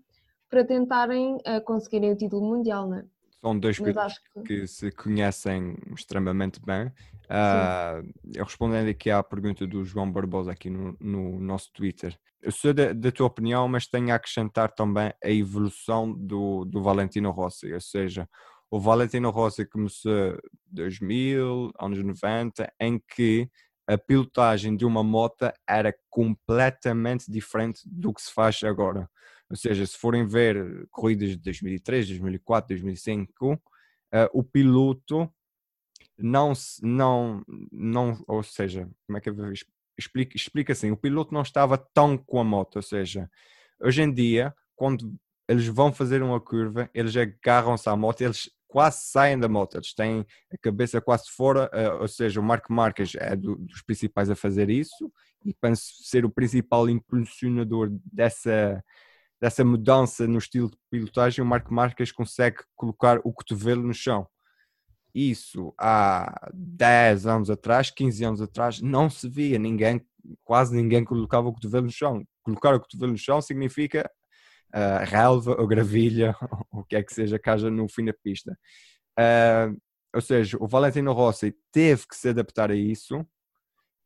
[0.48, 3.04] para tentarem uh, conseguirem o título mundial, não é?
[3.40, 4.42] São dois pilotos que...
[4.42, 4.66] que...
[4.66, 6.88] se conhecem extremamente bem.
[7.30, 12.50] Uh, eu respondendo aqui à pergunta do João Barbosa aqui no, no nosso Twitter, eu
[12.50, 17.30] sou da, da, tua opinião, mas tenho a acrescentar também a evolução do, do Valentino
[17.30, 18.28] Rossi, ou seja,
[18.70, 23.50] o Valentino Rossi começou 2000, anos 90, em que
[23.87, 29.11] a pilotagem de uma moto era completamente diferente do que se faz agora.
[29.50, 33.59] Ou seja, se forem ver corridas de 2003, 2004, 2005, uh,
[34.33, 35.28] o piloto
[36.16, 39.35] não, não, não, ou seja, como é que eu
[39.98, 43.28] explica, explica assim, o piloto não estava tão com a moto, ou seja,
[43.80, 45.12] hoje em dia, quando
[45.48, 49.92] eles vão fazer uma curva, eles agarram-se à moto, eles quase saem da moto, eles
[49.92, 54.30] têm a cabeça quase fora, uh, ou seja, o Marco Marques é do, dos principais
[54.30, 55.12] a fazer isso
[55.44, 58.83] e penso ser o principal impulsionador dessa,
[59.40, 64.26] dessa mudança no estilo de pilotagem, o Marco Marques consegue colocar o cotovelo no chão.
[65.12, 70.00] Isso há 10 anos atrás, 15 anos atrás, não se via ninguém,
[70.44, 72.24] quase ninguém colocava o cotovelo no chão.
[72.44, 74.09] Colocar o cotovelo no chão significa
[74.74, 76.37] uh, relva ou gravilha,
[76.72, 78.56] ou o que é que seja que haja no fim da pista.
[79.18, 79.76] Uh,
[80.14, 83.24] ou seja, o Valentino Rossi teve que se adaptar a isso,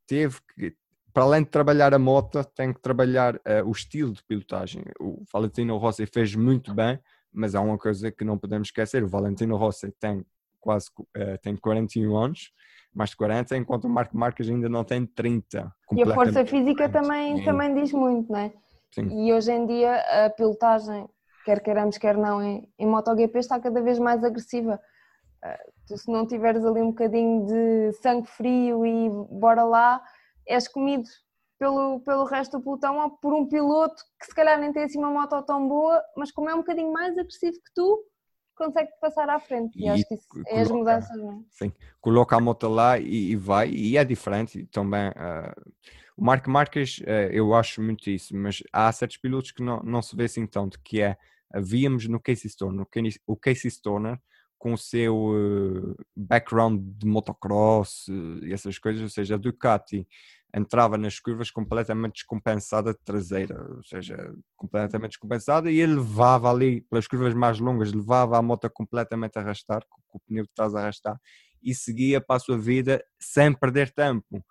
[0.06, 0.74] teve que,
[1.12, 4.84] para além de trabalhar a moto, tem que trabalhar uh, o estilo de pilotagem.
[5.00, 6.98] O Valentino Rossi fez muito bem,
[7.32, 10.24] mas há uma coisa que não podemos esquecer: o Valentino Rossi tem
[10.60, 12.50] quase uh, tem 41 anos,
[12.94, 15.72] mais de 40, enquanto o Marco Marques ainda não tem 30.
[15.92, 18.52] E a força física também, também diz muito, não é?
[18.94, 19.26] Sim.
[19.26, 21.08] E hoje em dia a pilotagem,
[21.44, 24.80] quer queiramos, quer não, em, em MotoGP está cada vez mais agressiva.
[25.44, 30.00] Uh, tu, se não tiveres ali um bocadinho de sangue frio e bora lá,
[30.46, 31.08] és comido
[31.58, 34.98] pelo, pelo resto do pelotão ou por um piloto que se calhar nem tem assim
[34.98, 38.04] uma moto tão boa, mas como é um bocadinho mais agressivo que tu,
[38.54, 39.76] consegue passar à frente.
[39.76, 41.38] E, e acho que isso coloca, é as mudanças, não é?
[41.50, 45.08] Sim, coloca a moto lá e, e vai, e é diferente também.
[45.10, 45.72] Uh,
[46.16, 50.00] o Marco Marques, uh, eu acho muito isso, mas há certos pilotos que não, não
[50.00, 51.16] se vê assim tanto, que é,
[51.56, 52.86] víamos no Casey Stoner,
[53.26, 54.18] o Casey Stoner,
[54.58, 60.06] com o seu uh, background de motocross uh, e essas coisas, ou seja, a Ducati
[60.56, 64.16] entrava nas curvas completamente descompensada de traseira, ou seja,
[64.56, 69.42] completamente descompensada e ele levava ali, pelas curvas mais longas, levava a moto completamente a
[69.42, 71.20] arrastar, com o pneu de trás a arrastar
[71.62, 74.44] e seguia para a sua vida sem perder tempo.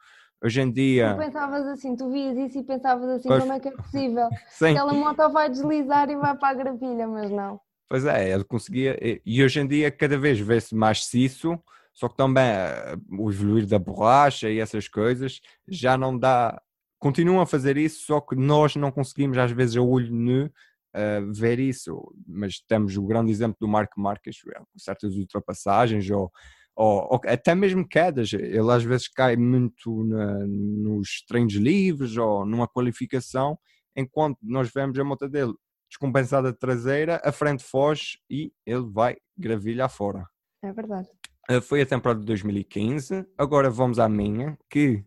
[0.43, 1.13] Hoje em dia.
[1.13, 3.41] Tu pensavas assim, tu vias isso e pensavas assim, pois...
[3.41, 4.27] como é que é possível?
[4.49, 4.71] Sim.
[4.71, 7.61] Aquela moto vai deslizar e vai para a gravilha, mas não.
[7.87, 11.57] Pois é, ele conseguia, e hoje em dia cada vez vê-se mais isso,
[11.93, 16.59] só que também uh, o evoluir da borracha e essas coisas já não dá.
[16.99, 21.33] Continuam a fazer isso, só que nós não conseguimos, às vezes, a olho nu, uh,
[21.33, 22.01] ver isso.
[22.27, 26.31] Mas temos o grande exemplo do Marco Marques, com certas ultrapassagens ou,
[26.75, 28.33] ou, ou, até mesmo quedas.
[28.33, 33.57] Ele às vezes cai muito na, nos treinos livres ou numa qualificação,
[33.95, 35.53] enquanto nós vemos a moto dele
[35.89, 40.27] descompensada traseira, a frente foge e ele vai gravilha fora.
[40.63, 41.07] É verdade.
[41.49, 43.27] Uh, foi a temporada de 2015.
[43.37, 45.05] Agora vamos à minha, que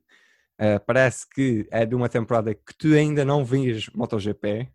[0.60, 4.70] uh, parece que é de uma temporada que tu ainda não vias MotoGP.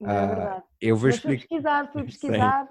[0.00, 0.62] Não é verdade.
[0.80, 1.46] eu vou explicar.
[1.48, 2.68] Fui pesquisar, fui pesquisar.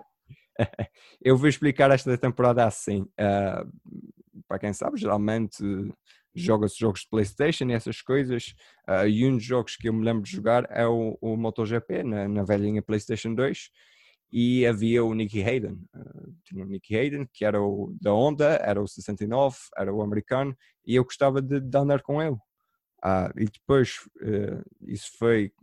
[1.22, 3.08] eu vou explicar esta temporada assim.
[4.48, 5.64] para quem sabe, geralmente
[6.36, 8.54] joga-se jogos de Playstation e essas coisas,
[8.88, 12.04] uh, e um dos jogos que eu me lembro de jogar é o, o MotoGP,
[12.04, 13.70] na, na velhinha Playstation 2,
[14.32, 15.80] e havia o Nicky Hayden.
[15.96, 20.02] Uh, tinha o Nicky Hayden, que era o da Honda, era o 69, era o
[20.02, 22.36] americano, e eu gostava de, de andar com ele.
[23.04, 25.54] Uh, e depois, uh, isso foi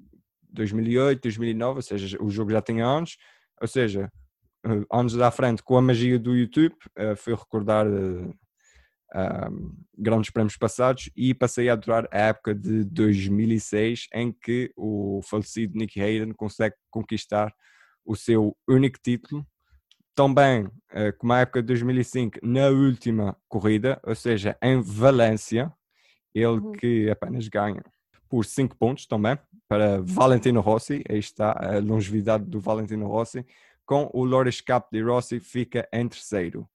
[0.50, 3.18] 2008, 2009, ou seja, o jogo já tinha anos,
[3.60, 4.10] ou seja,
[4.90, 6.76] anos da frente com a magia do YouTube,
[7.16, 7.86] foi recordar
[9.96, 15.76] grandes prémios passados e passei a adorar a época de 2006 em que o falecido
[15.76, 17.54] Nick Hayden consegue conquistar
[18.04, 19.46] o seu único título,
[20.14, 25.72] também uh, como a época de 2005 na última corrida, ou seja, em Valência,
[26.34, 26.72] ele uhum.
[26.72, 27.82] que apenas ganha
[28.28, 33.44] por 5 pontos também para Valentino Rossi, aí está a longevidade do Valentino Rossi,
[33.86, 36.68] com o Loris Cap de Rossi fica em terceiro.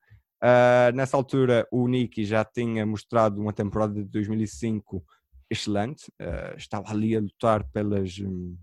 [0.43, 5.03] Uh, nessa altura, o Nicky já tinha mostrado uma temporada de 2005
[5.49, 8.55] excelente, uh, estava ali a lutar pelas, um,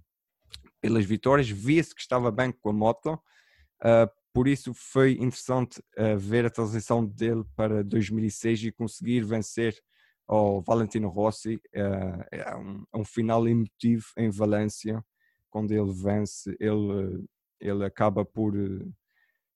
[0.81, 5.81] pelas vitórias, via-se que estava bem com a moto, uh, por isso foi interessante
[6.19, 9.77] ver a transição dele para 2006 e conseguir vencer
[10.27, 11.61] o Valentino Rossi.
[11.73, 15.05] é um, é um final emotivo em Valência,
[15.51, 17.25] quando ele vence, ele,
[17.65, 18.55] ele acaba por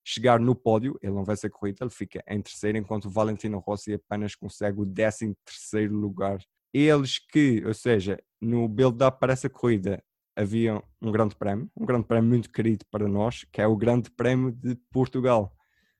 [0.05, 3.59] chegar no pódio, ele não vai ser corrida, ele fica em terceiro, enquanto o Valentino
[3.59, 6.39] Rossi apenas consegue o 13 terceiro lugar.
[6.73, 10.03] Eles que, ou seja, no build-up para essa corrida
[10.35, 14.09] havia um grande prémio, um grande prémio muito querido para nós, que é o Grande
[14.11, 15.53] Prémio de Portugal.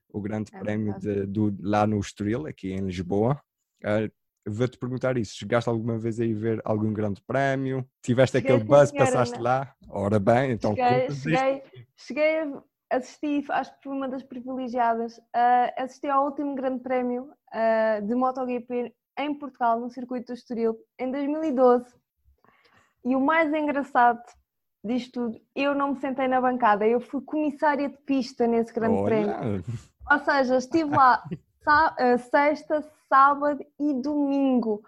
[0.07, 3.39] O Grande é Prémio de, do, lá no Estoril, aqui em Lisboa.
[3.83, 4.11] Uh,
[4.49, 5.35] Vou-te perguntar isso.
[5.35, 7.85] Chegaste alguma vez a ir ver algum grande prémio?
[8.01, 9.43] Tiveste cheguei aquele buzz, passaste né?
[9.43, 9.73] lá?
[9.89, 11.63] Ora bem, então cheguei, cheguei,
[11.95, 12.53] cheguei,
[12.89, 18.15] assisti, acho que fui uma das privilegiadas, uh, assisti ao último grande prémio uh, de
[18.15, 21.85] MotoGP em Portugal, no circuito do Estoril, em 2012.
[23.05, 24.21] E o mais engraçado
[24.83, 28.97] disto tudo, eu não me sentei na bancada, eu fui comissária de pista nesse grande
[28.99, 29.35] Olha.
[29.37, 29.63] prémio.
[30.09, 31.23] Ou seja, estive lá
[31.67, 34.83] ah, sexta, sábado e domingo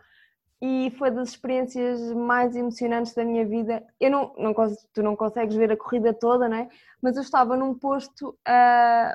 [0.61, 3.83] e foi das experiências mais emocionantes da minha vida.
[3.99, 4.53] Eu não, não
[4.93, 6.69] tu não consegues ver a corrida toda, né?
[7.01, 9.13] Mas eu estava num posto uh,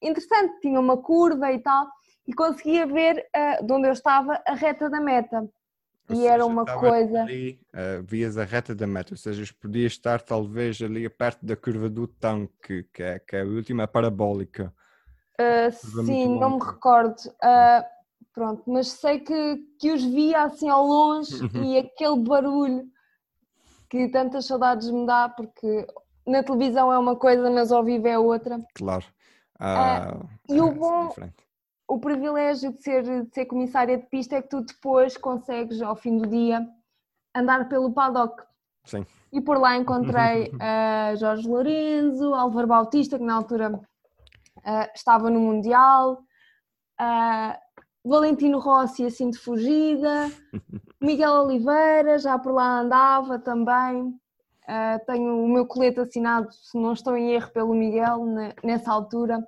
[0.00, 1.88] interessante, tinha uma curva e tal,
[2.26, 5.40] e conseguia ver uh, de onde eu estava a reta da meta.
[6.08, 7.22] Ou e seja, era uma coisa.
[7.22, 11.56] Ali, uh, vias a reta da meta, ou seja, podias estar talvez ali perto da
[11.56, 14.72] curva do tanque, que é, que é a última parabólica.
[15.40, 15.72] Uh,
[16.04, 17.16] sim, não me recordo.
[17.42, 17.93] Uh,
[18.34, 21.62] Pronto, mas sei que, que os via assim ao longe uhum.
[21.62, 22.84] e aquele barulho
[23.88, 25.86] que tantas saudades me dá, porque
[26.26, 28.60] na televisão é uma coisa, mas ao vivo é outra.
[28.74, 29.04] Claro.
[29.56, 31.14] Ah, ah, e o bom,
[31.86, 35.94] o privilégio de ser, de ser comissária de pista é que tu depois consegues, ao
[35.94, 36.66] fim do dia,
[37.32, 38.42] andar pelo paddock.
[38.84, 39.06] Sim.
[39.32, 45.38] E por lá encontrei uh, Jorge Lourenço, Álvaro Bautista, que na altura uh, estava no
[45.38, 46.14] Mundial,
[47.00, 47.63] uh,
[48.04, 50.30] Valentino Rossi assim de fugida,
[51.00, 54.08] Miguel Oliveira já por lá andava também.
[54.66, 58.24] Uh, tenho o meu colete assinado, se não estou em erro, pelo Miguel
[58.62, 59.38] nessa altura.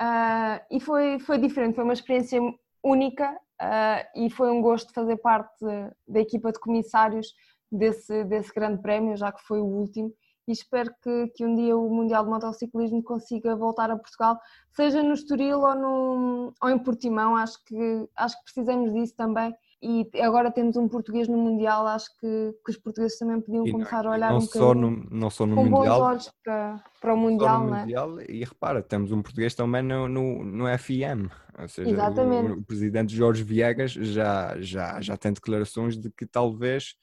[0.00, 2.40] Uh, e foi, foi diferente, foi uma experiência
[2.82, 5.64] única uh, e foi um gosto fazer parte
[6.06, 7.34] da equipa de comissários
[7.70, 10.12] desse, desse grande prémio, já que foi o último
[10.46, 14.38] e espero que, que um dia o Mundial de Motociclismo consiga voltar a Portugal,
[14.72, 19.54] seja no Estoril ou, no, ou em Portimão, acho que, acho que precisamos disso também.
[19.82, 23.72] E agora temos um português no Mundial, acho que, que os portugueses também podiam e
[23.72, 26.82] começar a olhar não um só no, não só no com Mundial, bons olhos para,
[27.02, 27.80] para o Mundial, não é?
[27.80, 31.30] Mundial, e repara, temos um português também no, no, no FM,
[31.60, 32.52] ou seja, Exatamente.
[32.52, 36.94] O, o presidente Jorge Viegas já, já, já tem declarações de que talvez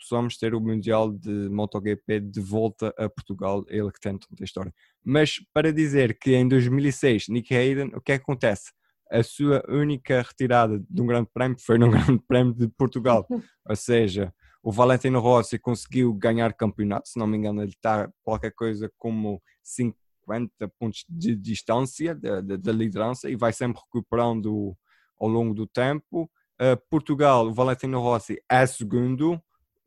[0.00, 4.74] possamos ter o Mundial de MotoGP de volta a Portugal, ele que tem tanta história.
[5.04, 8.72] Mas para dizer que em 2006, Nick Hayden, o que é que acontece?
[9.10, 13.26] A sua única retirada de um grande prémio foi num grande prémio de Portugal.
[13.68, 14.32] Ou seja,
[14.62, 19.42] o Valentino Rossi conseguiu ganhar campeonato, se não me engano, ele está qualquer coisa como
[19.62, 24.76] 50 pontos de distância da, da, da liderança e vai sempre recuperando
[25.18, 26.30] ao longo do tempo.
[26.60, 29.40] Uh, Portugal, o Valentino Rossi é segundo,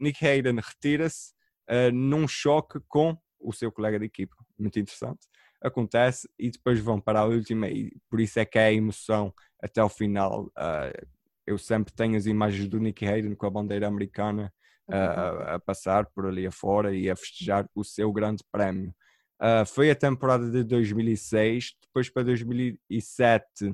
[0.04, 1.34] Nick Hayden retira-se
[1.70, 4.36] uh, num choque com o seu colega de equipa.
[4.58, 5.28] Muito interessante.
[5.62, 9.34] Acontece e depois vão para a última, e por isso é que é a emoção
[9.62, 10.46] até o final.
[10.48, 11.08] Uh,
[11.46, 14.54] eu sempre tenho as imagens do Nick Hayden com a bandeira americana
[14.88, 18.94] uh, a passar por ali afora e a festejar o seu grande prémio.
[19.42, 23.74] Uh, foi a temporada de 2006, depois para 2007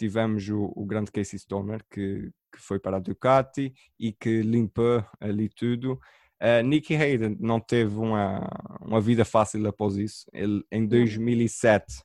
[0.00, 5.04] tivemos o, o grande Casey Stoner, que, que foi para a Ducati e que limpou
[5.20, 6.00] ali tudo.
[6.42, 8.48] Uh, Nicky Hayden não teve uma,
[8.80, 10.24] uma vida fácil após isso.
[10.32, 12.02] Ele, em 2007,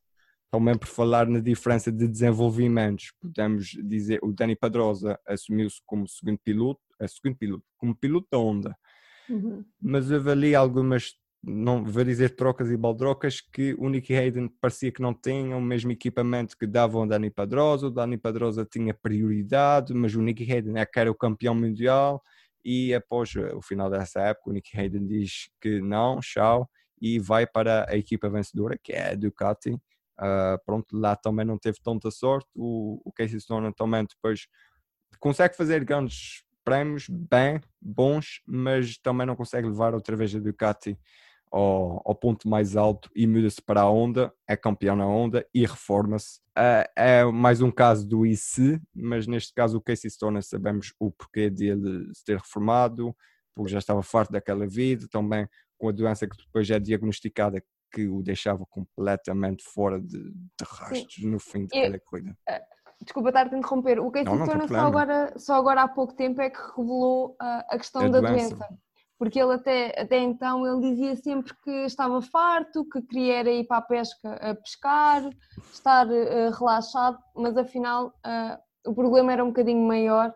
[0.52, 6.40] também por falar na diferença de desenvolvimentos, podemos dizer o Dani Padrosa assumiu-se como segundo
[6.44, 8.78] piloto, a segundo piloto, como piloto da Honda.
[9.30, 9.64] Uhum.
[9.82, 11.14] Mas houve ali algumas,
[11.46, 15.62] não vou dizer trocas e baldrocas, que o Nicky Hayden parecia que não tinha o
[15.62, 17.88] mesmo equipamento que dava o Dani Padrosa.
[17.88, 22.24] O Dani Padrosa tinha prioridade, mas o Nicky Hayden é que era o campeão mundial
[22.66, 26.68] e após eh, o final dessa época o Nick Hayden diz que não, tchau,
[27.00, 29.74] e vai para a equipa vencedora, que é a Ducati.
[29.74, 32.50] Uh, pronto, lá também não teve tanta sorte.
[32.56, 34.48] O, o Casey Stoner também depois
[35.20, 40.98] consegue fazer grandes prémios bem bons, mas também não consegue levar outra vez a Ducati
[41.52, 45.66] ao, ao ponto mais alto e muda-se para a Honda, é campeão na Honda e
[45.66, 46.40] reforma-se.
[46.58, 51.12] Uh, é mais um caso do IC, mas neste caso o Casey Stoner sabemos o
[51.12, 53.16] porquê dele se ter reformado,
[53.54, 58.08] porque já estava farto daquela vida, também com a doença que depois é diagnosticada que
[58.08, 62.38] o deixava completamente fora de, de rastros no fim daquela corrida.
[62.48, 62.62] Eh,
[63.02, 64.00] desculpa estar-te a interromper.
[64.00, 67.78] O Casey Stoner só agora, só agora há pouco tempo é que revelou uh, a
[67.78, 68.56] questão a da doença.
[68.56, 68.85] doença
[69.18, 73.78] porque ele até, até então ele dizia sempre que estava farto, que queria ir para
[73.78, 75.30] a pesca a pescar,
[75.72, 80.34] estar uh, relaxado, mas afinal uh, o problema era um bocadinho maior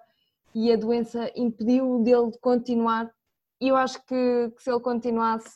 [0.56, 3.12] e a doença impediu dele de continuar.
[3.62, 5.50] E eu acho que, que se ele continuasse,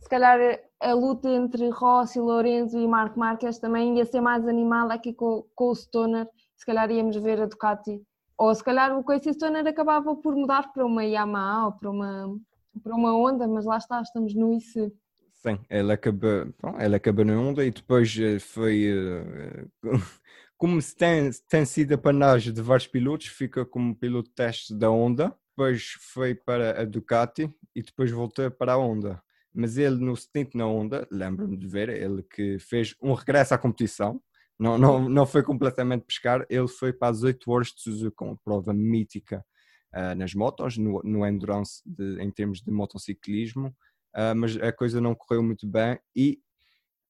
[0.00, 0.38] se calhar
[0.80, 5.44] a luta entre Rossi, Lorenzo e Marco Marques também ia ser mais animada aqui com,
[5.54, 8.02] com o Stoner, se calhar íamos ver a Ducati
[8.38, 12.38] ou se calhar o Casey Stoner acabava por mudar para uma Yamaha ou para uma,
[12.78, 14.92] para uma onda, mas lá está, estamos no IC.
[15.34, 18.88] Sim, ela acaba, ela acaba na onda e depois eh, foi.
[18.92, 19.70] Uh,
[20.56, 25.92] como tem, tem sido panagem de vários pilotos, fica como piloto teste da Honda, depois
[26.12, 29.22] foi para a Ducati e depois voltou para a Honda.
[29.54, 33.58] Mas ele no stint na Honda, lembro-me de ver, ele que fez um regresso à
[33.58, 34.20] competição,
[34.58, 38.36] não, não, não foi completamente pescar, ele foi para as 8 horas de Suzuka, uma
[38.36, 39.44] prova mítica
[39.94, 43.68] uh, nas motos, no, no endurance de, em termos de motociclismo,
[44.16, 46.38] uh, mas a coisa não correu muito bem e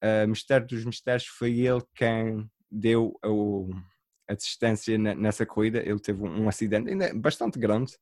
[0.02, 5.78] uh, mistério dos mistérios foi ele quem deu a, a distância nessa corrida.
[5.78, 7.92] Ele teve um acidente ainda bastante grande,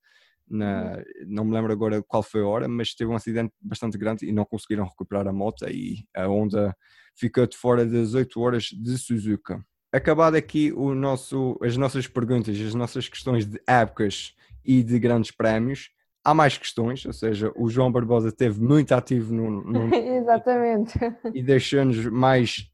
[0.48, 4.26] na, não me lembro agora qual foi a hora, mas teve um acidente bastante grande
[4.26, 6.76] e não conseguiram recuperar a moto e a Honda
[7.16, 9.64] ficou de fora das 8 horas de Suzuka.
[9.96, 15.30] Acabado aqui o nosso, as nossas perguntas, as nossas questões de épocas e de grandes
[15.30, 15.90] prémios.
[16.22, 19.62] Há mais questões, ou seja, o João Barbosa esteve muito ativo no.
[19.62, 19.88] no...
[19.96, 20.98] Exatamente.
[21.32, 22.70] E deixou-nos mais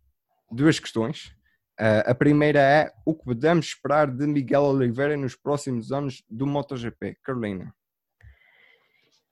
[0.51, 1.27] duas questões.
[1.81, 6.45] Uh, a primeira é o que podemos esperar de Miguel Oliveira nos próximos anos do
[6.45, 7.19] MotoGP?
[7.23, 7.73] Carolina.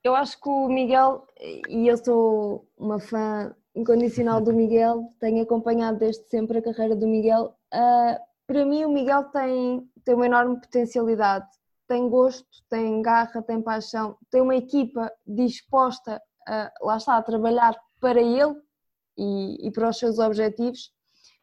[0.04, 1.26] Eu acho que o Miguel,
[1.68, 7.08] e eu sou uma fã incondicional do Miguel, tenho acompanhado desde sempre a carreira do
[7.08, 7.56] Miguel.
[7.72, 11.46] Uh, para mim, o Miguel tem, tem uma enorme potencialidade
[11.90, 17.76] tem gosto, tem garra, tem paixão, tem uma equipa disposta a, lá está, a trabalhar
[18.00, 18.54] para ele
[19.18, 20.92] e, e para os seus objetivos.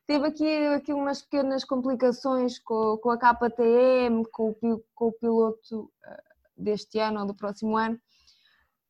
[0.08, 5.82] Teve aqui, aqui umas pequenas complicações com, com a KTM, com o, com o piloto
[5.82, 5.92] uh,
[6.58, 8.00] deste ano ou do próximo ano.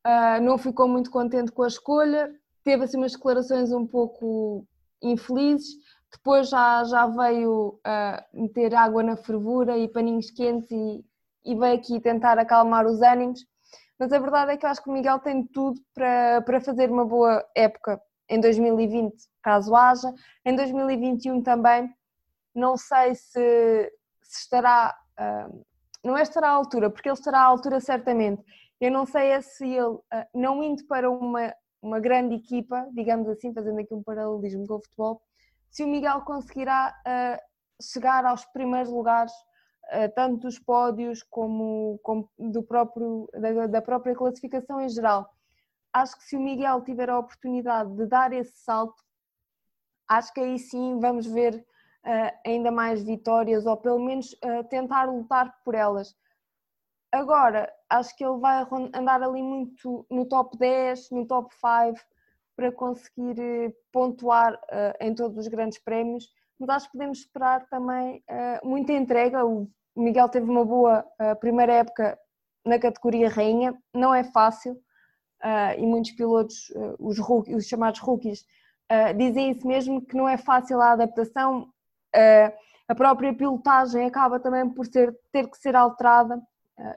[0.05, 2.31] Uh, não ficou muito contente com a escolha,
[2.63, 4.63] teve assim umas declarações um pouco
[5.01, 5.69] infelizes,
[6.17, 11.05] depois já, já veio uh, meter água na fervura e paninhos quentes e,
[11.45, 13.45] e veio aqui tentar acalmar os ânimos.
[13.99, 16.89] Mas a verdade é que eu acho que o Miguel tem tudo para, para fazer
[16.89, 20.13] uma boa época em 2020, caso haja.
[20.43, 21.89] Em 2021 também,
[22.53, 25.65] não sei se, se estará, uh,
[26.03, 28.43] não é estará à altura, porque ele estará à altura certamente.
[28.81, 30.03] Eu não sei é se ele, uh,
[30.33, 34.81] não indo para uma, uma grande equipa, digamos assim, fazendo aqui um paralelismo com o
[34.81, 35.21] futebol,
[35.77, 39.31] se o Miguel conseguirá uh, chegar aos primeiros lugares
[39.91, 45.31] eh, tanto dos pódios como, como do próprio, da, da, própria classificação em geral.
[45.93, 49.01] Acho que se o Miguel tiver a oportunidade de dar esse salto,
[50.09, 51.53] acho que aí sim vamos ver
[52.03, 54.35] uh, ainda mais vitórias ou pelo menos
[54.71, 56.17] tentar lutar por elas.
[57.11, 58.65] Agora, acho que ele vai
[58.95, 62.03] andar ali muito no top 10, no top 5
[62.57, 64.59] para conseguir pontuar
[64.99, 66.27] em todos os grandes prémios
[66.59, 69.45] mas acho que podemos esperar também uh, muita entrega.
[69.45, 72.17] O Miguel teve uma boa uh, primeira época
[72.65, 78.45] na categoria rainha, não é fácil uh, e muitos pilotos, os, os, chamados rookies,
[79.17, 81.69] dizem isso mesmo que não é fácil a adaptação.
[82.87, 86.41] a própria pilotagem acaba também por ser, ter que ser alterada,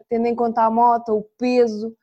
[0.08, 1.96] tendo em conta a moto, o peso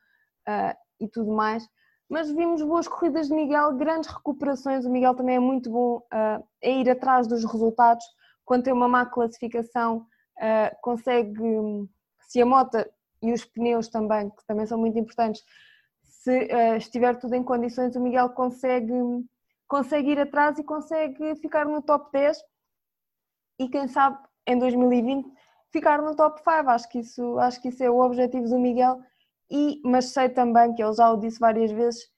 [1.00, 1.66] e tudo mais.
[2.08, 4.86] Mas vimos boas corridas de Miguel, grandes recuperações.
[4.86, 8.04] O Miguel também é muito bom uh, a ir atrás dos resultados.
[8.44, 10.06] Quando tem uma má classificação,
[10.38, 11.88] uh, consegue,
[12.20, 12.78] se a moto
[13.20, 15.42] e os pneus também, que também são muito importantes,
[16.02, 18.92] se uh, estiver tudo em condições, o Miguel consegue,
[19.66, 22.42] consegue ir atrás e consegue ficar no top 10
[23.58, 25.30] e quem sabe em 2020
[25.70, 26.50] ficar no top 5.
[26.70, 29.00] Acho que isso, acho que isso é o objetivo do Miguel,
[29.50, 32.10] e, mas sei também que ele já o disse várias vezes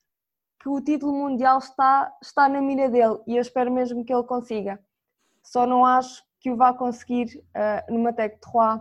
[0.60, 4.24] que o título mundial está, está na mira dele e eu espero mesmo que ele
[4.24, 4.78] consiga.
[5.42, 8.80] Só não acho que o vá conseguir uh, numa Tech 3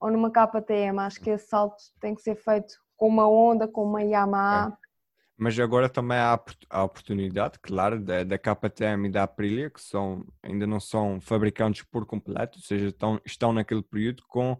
[0.00, 0.98] ou numa KTM.
[0.98, 4.72] Acho que esse salto tem que ser feito com uma Honda, com uma Yamaha.
[4.72, 4.90] É.
[5.36, 6.38] Mas agora também há
[6.68, 11.82] a oportunidade, claro, da, da KTM e da Aprilia, que são, ainda não são fabricantes
[11.82, 14.58] por completo, ou seja, estão, estão naquele período com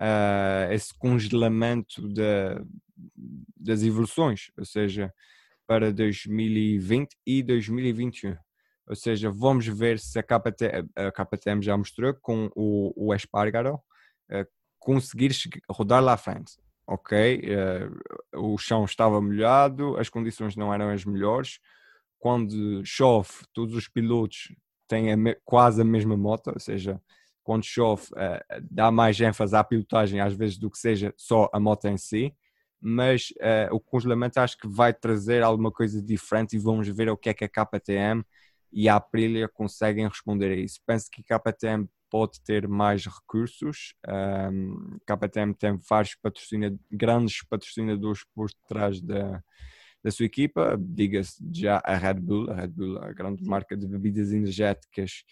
[0.00, 2.08] uh, esse congelamento
[3.56, 5.12] das evoluções, ou seja,
[5.66, 8.36] para 2020 e 2021.
[8.88, 13.74] Ou seja, vamos ver se a KTM, a KTM já mostrou com o, o Espargaro
[14.30, 14.46] uh,
[14.78, 15.32] conseguir
[15.68, 21.04] rodar lá à frente ok, uh, o chão estava molhado, as condições não eram as
[21.04, 21.58] melhores.
[22.18, 24.54] Quando chove, todos os pilotos
[24.88, 27.00] têm a quase a mesma moto, ou seja,
[27.46, 31.60] quando chove, uh, dá mais ênfase à pilotagem às vezes do que seja só a
[31.60, 32.34] moto em si.
[32.80, 37.16] Mas uh, o congelamento acho que vai trazer alguma coisa diferente e vamos ver o
[37.16, 38.24] que é que a KTM
[38.72, 40.80] e a Aprilia conseguem responder a isso.
[40.84, 43.94] Penso que a KTM pode ter mais recursos.
[44.52, 49.40] Um, KTM tem vários patrocina, grandes patrocinadores por trás da,
[50.06, 53.88] da sua equipa, diga-se já a Red Bull, a Red Bull, a grande marca de
[53.88, 55.24] bebidas energéticas,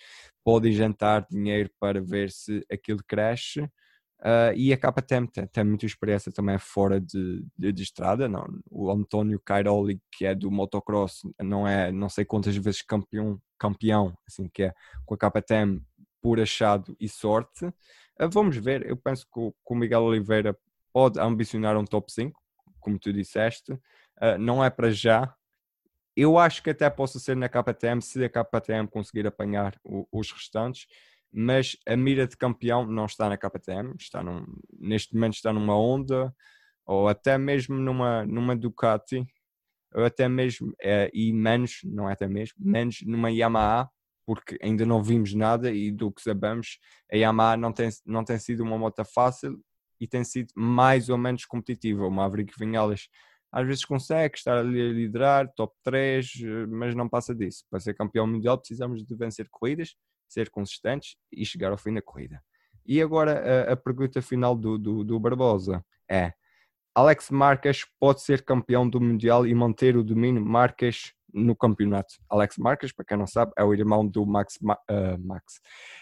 [0.43, 3.61] pode jantar dinheiro para ver se aquilo cresce.
[3.61, 8.29] Uh, e a KTM tem, tem muita experiência também fora de, de, de, estrada.
[8.29, 13.41] Não, o António Cairoli, que é do motocross, não é não sei quantas vezes campeão,
[13.57, 14.75] campeão assim que é
[15.07, 15.81] com a KTM,
[16.21, 17.65] por achado e sorte.
[18.21, 20.59] Uh, vamos ver, eu penso que o, que o, Miguel Oliveira
[20.93, 22.41] pode ambicionar um top 5,
[22.81, 23.79] como tu disseste,
[24.21, 25.35] uh, não é para já.
[26.17, 30.31] Eu acho que até possa ser na KTM se a KTM conseguir apanhar o, os
[30.31, 30.87] restantes,
[31.33, 34.47] mas a mira de campeão não está na KTM, está num,
[34.79, 36.33] neste momento está numa Honda
[36.87, 39.27] ou até mesmo numa, numa Ducati,
[39.95, 43.89] ou até mesmo, é, e menos, não é até mesmo, menos numa Yamaha,
[44.27, 46.79] porque ainda não vimos nada e do que sabemos,
[47.13, 49.61] a Yamaha não tem, não tem sido uma moto fácil
[50.01, 52.07] e tem sido mais ou menos competitiva.
[52.07, 53.09] O Maverick Vinhales
[53.55, 56.29] às vezes consegue estar ali a liderar, top 3,
[56.69, 57.65] mas não passa disso.
[57.71, 59.95] Para ser campeão mundial precisamos de vencer corridas,
[60.29, 62.43] ser consistentes e chegar ao fim da corrida.
[62.85, 66.33] E agora a, a pergunta final do, do, do Barbosa é
[66.93, 72.15] Alex Marques pode ser campeão do Mundial e manter o domínio Marques no campeonato.
[72.29, 75.61] Alex Marques, para quem não sabe, é o irmão do Max, uh, Max.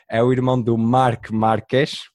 [0.08, 2.10] é o irmão do Marc Marques,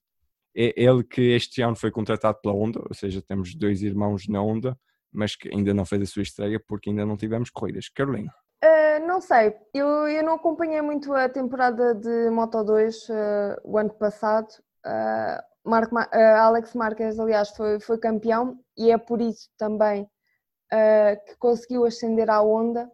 [0.56, 4.42] é ele que este ano foi contratado pela Honda, ou seja, temos dois irmãos na
[4.42, 4.76] Honda,
[5.18, 7.90] mas que ainda não fez a sua estreia porque ainda não tivemos corridas.
[7.90, 8.34] Carolina.
[8.64, 13.14] Uh, não sei, eu, eu não acompanhei muito a temporada de Moto 2 uh,
[13.64, 14.48] o ano passado.
[14.86, 15.42] Uh,
[16.40, 20.10] Alex Marques, aliás, foi, foi campeão e é por isso também
[21.26, 22.90] que conseguiu ascender à Honda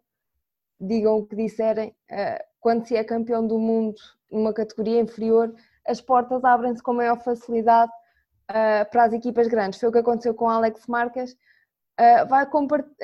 [0.83, 3.95] digam o que disserem, eh, quando se é campeão do mundo
[4.31, 5.53] numa categoria inferior,
[5.87, 7.91] as portas abrem-se com maior facilidade
[8.49, 9.79] eh, para as equipas grandes.
[9.79, 11.35] Foi o que aconteceu com Alex Marques.
[11.97, 12.47] Eh, vai,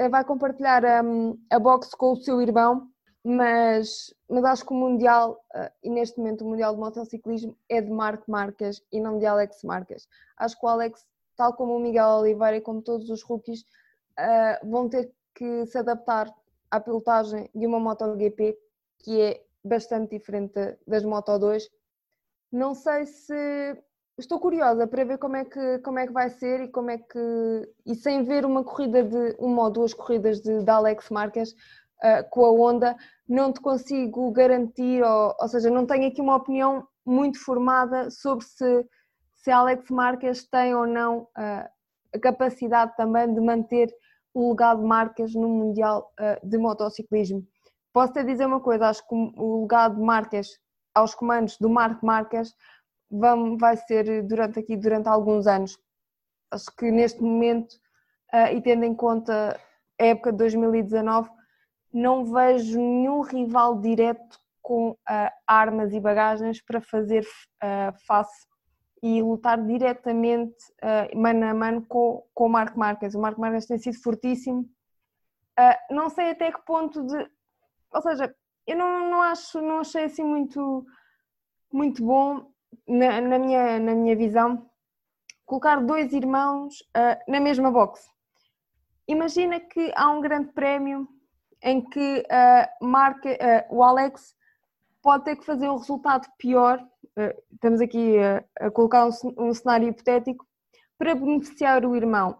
[0.09, 2.89] vai compartilhar um, a boxe com o seu irmão,
[3.23, 5.43] mas, mas acho que o Mundial,
[5.83, 9.63] e neste momento o Mundial de Motociclismo, é de Marc Marques e não de Alex
[9.63, 10.07] Marques.
[10.37, 13.63] Acho que o Alex, tal como o Miguel Oliveira e como todos os rookies,
[14.63, 16.33] vão ter que se adaptar
[16.71, 18.57] à pilotagem de uma MotoGP
[18.99, 21.69] que é bastante diferente das Moto 2.
[22.51, 23.77] Não sei se
[24.19, 26.97] estou curiosa para ver como é que como é que vai ser e como é
[26.97, 31.51] que e sem ver uma corrida de uma ou duas corridas de, de Alex Marques
[31.51, 32.95] uh, com a Honda
[33.27, 38.45] não te consigo garantir ou, ou seja não tenho aqui uma opinião muito formada sobre
[38.45, 38.85] se
[39.35, 41.69] se Alex Marques tem ou não uh,
[42.13, 43.89] a capacidade também de manter
[44.33, 47.45] o legado de marcas no Mundial uh, de Motociclismo.
[47.93, 50.59] Posso até dizer uma coisa, acho que o legado de marcas
[50.93, 52.53] aos comandos do Marco Marques
[53.11, 55.77] vai ser durante aqui durante alguns anos.
[56.51, 57.73] Acho que neste momento,
[58.33, 59.59] uh, e tendo em conta
[59.99, 61.29] a época de 2019,
[61.91, 64.97] não vejo nenhum rival direto com uh,
[65.47, 67.25] armas e bagagens para fazer
[68.05, 68.47] face
[69.01, 73.15] e lutar diretamente uh, mano a mano com, com o Marco Marques.
[73.15, 74.69] O Marco Marques tem sido fortíssimo
[75.59, 77.29] Uh, não sei até que ponto de.
[77.91, 78.33] Ou seja,
[78.65, 80.85] eu não, não acho, não achei assim muito,
[81.69, 82.49] muito bom
[82.87, 84.69] na, na minha, na minha visão
[85.45, 88.07] colocar dois irmãos uh, na mesma box.
[89.07, 91.07] Imagina que há um grande prémio
[91.63, 94.35] em que uh, marca, uh, o Alex
[95.01, 96.79] pode ter que fazer um resultado pior.
[97.17, 98.17] Uh, estamos aqui
[98.59, 100.45] a colocar um, um, cenário hipotético
[100.97, 102.37] para beneficiar o irmão.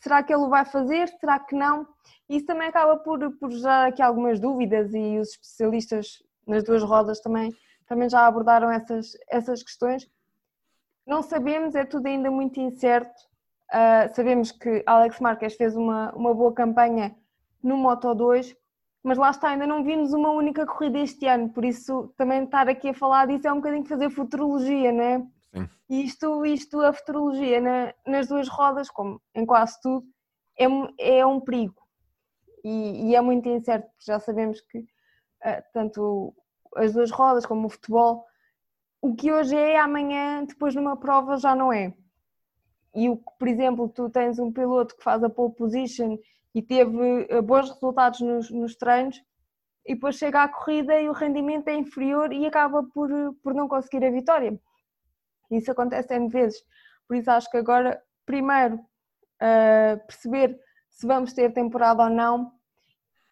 [0.00, 1.08] Será que ele o vai fazer?
[1.20, 1.86] Será que não?
[2.28, 7.20] Isso também acaba por, por gerar aqui algumas dúvidas e os especialistas nas duas rodas
[7.20, 7.54] também,
[7.86, 10.08] também já abordaram essas, essas questões.
[11.06, 13.20] Não sabemos, é tudo ainda muito incerto.
[13.72, 17.16] Uh, sabemos que Alex Marques fez uma, uma boa campanha
[17.62, 18.54] no Moto 2,
[19.02, 22.68] mas lá está, ainda não vimos uma única corrida este ano, por isso também estar
[22.68, 25.18] aqui a falar disso é um bocadinho fazer futurologia, não é?
[25.54, 25.68] Sim.
[25.88, 30.06] E isto, isto, a futurologia na, nas duas rodas, como em quase tudo,
[30.58, 30.66] é,
[31.18, 31.82] é um perigo
[32.64, 36.34] e, e é muito incerto, porque já sabemos que uh, tanto
[36.76, 38.26] as duas rodas como o futebol,
[39.00, 41.92] o que hoje é, amanhã, depois numa prova, já não é.
[42.94, 46.18] E o por exemplo, tu tens um piloto que faz a pole position
[46.54, 49.22] e teve eh, bons resultados nos, nos treinos
[49.86, 53.10] e depois chega à corrida e o rendimento é inferior e acaba por,
[53.42, 54.58] por não conseguir a vitória.
[55.50, 56.62] Isso acontece N vezes.
[57.08, 60.58] Por isso acho que agora, primeiro, uh, perceber
[60.88, 62.52] se vamos ter temporada ou não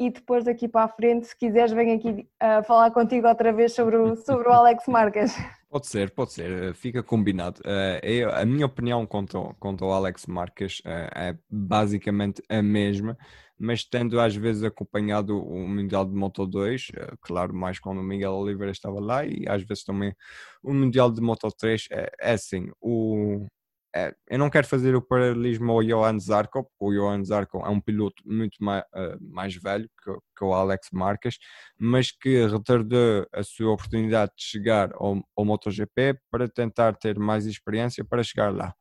[0.01, 3.75] e depois daqui para a frente, se quiseres, venho aqui uh, falar contigo outra vez
[3.75, 5.35] sobre o, sobre o Alex Marques.
[5.69, 7.61] Pode ser, pode ser, eh, fica combinado.
[7.61, 13.17] Uh, a minha opinião quanto, quanto ao Alex Marques uh, é basicamente a mesma,
[13.57, 18.03] mas tendo às vezes acompanhado o Mundial de Moto 2, uh, claro, mais quando o
[18.03, 20.13] Miguel Oliveira estava lá, e às vezes também
[20.61, 23.47] o Mundial de Moto 3, é, é assim, o,
[23.95, 27.69] é, eu não quero fazer o paralelismo ao Johan Zarco, porque o Johan Zarco é
[27.69, 31.39] um piloto muito mais, uh, mais velho que, que, o Alex Marques,
[31.79, 37.47] mas que retardou a sua oportunidade de chegar ao, ao MotoGP para tentar ter mais
[37.47, 38.73] experiência para chegar lá.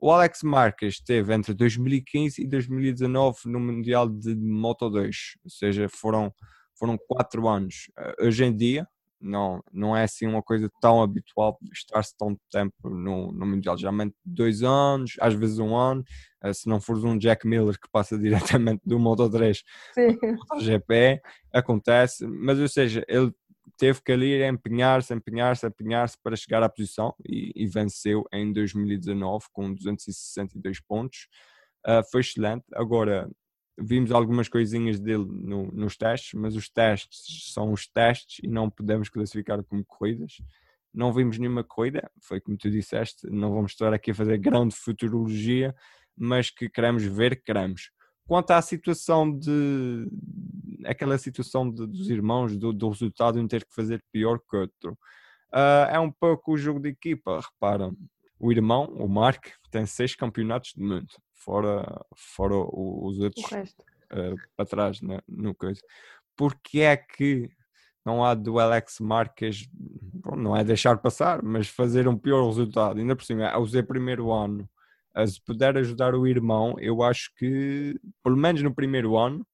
[0.00, 5.88] O Alex Marques esteve entre 2015 e 2019 no Mundial de Moto 2, ou seja,
[5.88, 6.32] foram,
[6.76, 7.90] foram quatro anos.
[7.96, 8.88] Uh, hoje em dia,
[9.20, 13.76] não, não é assim uma coisa tão habitual estar-se tão tempo no, no Mundial.
[13.76, 16.04] Geralmente dois anos, às vezes um ano,
[16.44, 19.62] uh, se não fores um Jack Miller que passa diretamente do Moto 3
[20.50, 21.20] ao GP,
[21.52, 23.32] acontece, mas ou seja, ele
[23.76, 29.46] teve que ali empenhar-se, empenhar-se, empenhar-se para chegar à posição e, e, venceu em 2019
[29.52, 31.28] com 262 pontos.
[31.86, 32.64] Uh, foi excelente.
[32.74, 33.30] Agora,
[33.80, 38.68] vimos algumas coisinhas dele no, nos testes, mas os testes são os testes e não
[38.68, 40.38] podemos classificar como corridas.
[40.92, 44.74] Não vimos nenhuma corrida, foi como tu disseste, não vamos estar aqui a fazer grande
[44.74, 45.74] futurologia,
[46.16, 47.90] mas que queremos ver, queremos.
[48.26, 50.06] Quanto à situação de
[50.84, 54.92] aquela situação de, dos irmãos, do, do resultado em ter que fazer pior que outro,
[55.52, 57.40] uh, é um pouco o jogo de equipa.
[57.40, 57.90] Repara,
[58.38, 61.08] o irmão, o Mark, tem seis campeonatos de mundo
[61.48, 65.80] fora, fora os outros uh, para trás né, no coisa.
[66.36, 67.50] Porque é que
[68.04, 69.66] não há do Alex Marques,
[70.36, 74.30] não é deixar passar, mas fazer um pior resultado, ainda por cima, ao ser primeiro
[74.30, 74.68] ano,
[75.26, 79.46] se puder ajudar o irmão, eu acho que, pelo menos no primeiro ano,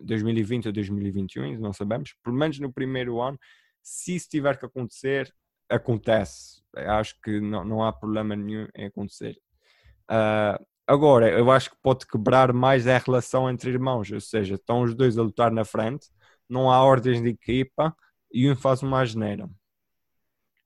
[0.00, 3.38] 2020 ou 2021, não sabemos, pelo menos no primeiro ano,
[3.82, 5.32] se isso tiver que acontecer,
[5.68, 6.62] acontece.
[6.74, 9.36] Eu acho que não, não há problema nenhum em acontecer.
[10.10, 14.82] Uh, Agora, eu acho que pode quebrar mais a relação entre irmãos, ou seja, estão
[14.82, 16.08] os dois a lutar na frente,
[16.48, 17.96] não há ordens de equipa
[18.32, 19.48] e um faz uma asneira.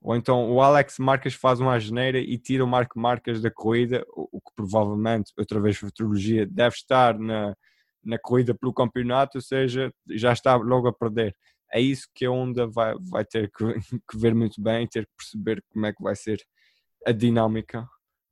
[0.01, 4.03] Ou então o Alex Marques faz uma asneira e tira o Marco Marques da corrida,
[4.15, 7.55] o que provavelmente, outra vez futurologia, deve estar na,
[8.03, 11.35] na corrida pelo campeonato, ou seja, já está logo a perder.
[11.71, 13.63] É isso que a Honda vai, vai ter que,
[14.09, 16.43] que ver muito bem, ter que perceber como é que vai ser
[17.05, 17.87] a dinâmica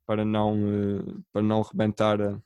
[0.06, 2.40] para não, eh, para não rebentar a,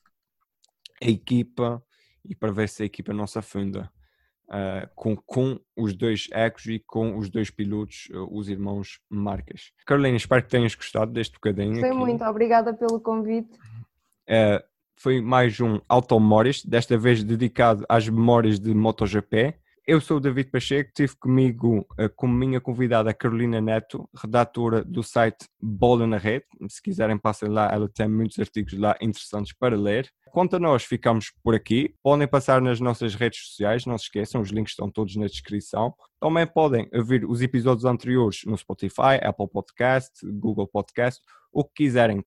[1.02, 1.82] a equipa
[2.24, 3.90] e para ver se a equipa não se afunda.
[4.48, 9.72] Uh, com, com os dois ecos e com os dois pilotos, uh, os irmãos Marques.
[9.84, 11.78] Carolina, espero que tenhas gostado deste bocadinho.
[11.80, 13.54] Foi muito, obrigada pelo convite.
[14.26, 14.64] Uh,
[14.96, 19.54] foi mais um Automóris, desta vez dedicado às memórias de MotoGP.
[19.89, 24.84] Eu sou o David Pacheco, tive comigo uh, como minha convidada a Carolina Neto, redatora
[24.84, 26.45] do site Bola na Rede.
[26.68, 30.07] Se quiserem, passem lá, ela tem muitos artigos lá interessantes para ler.
[30.30, 31.95] Quanto a nós, ficamos por aqui.
[32.03, 35.95] Podem passar nas nossas redes sociais, não se esqueçam, os links estão todos na descrição.
[36.20, 42.22] Também podem ouvir os episódios anteriores no Spotify, Apple Podcast, Google Podcast, o que quiserem.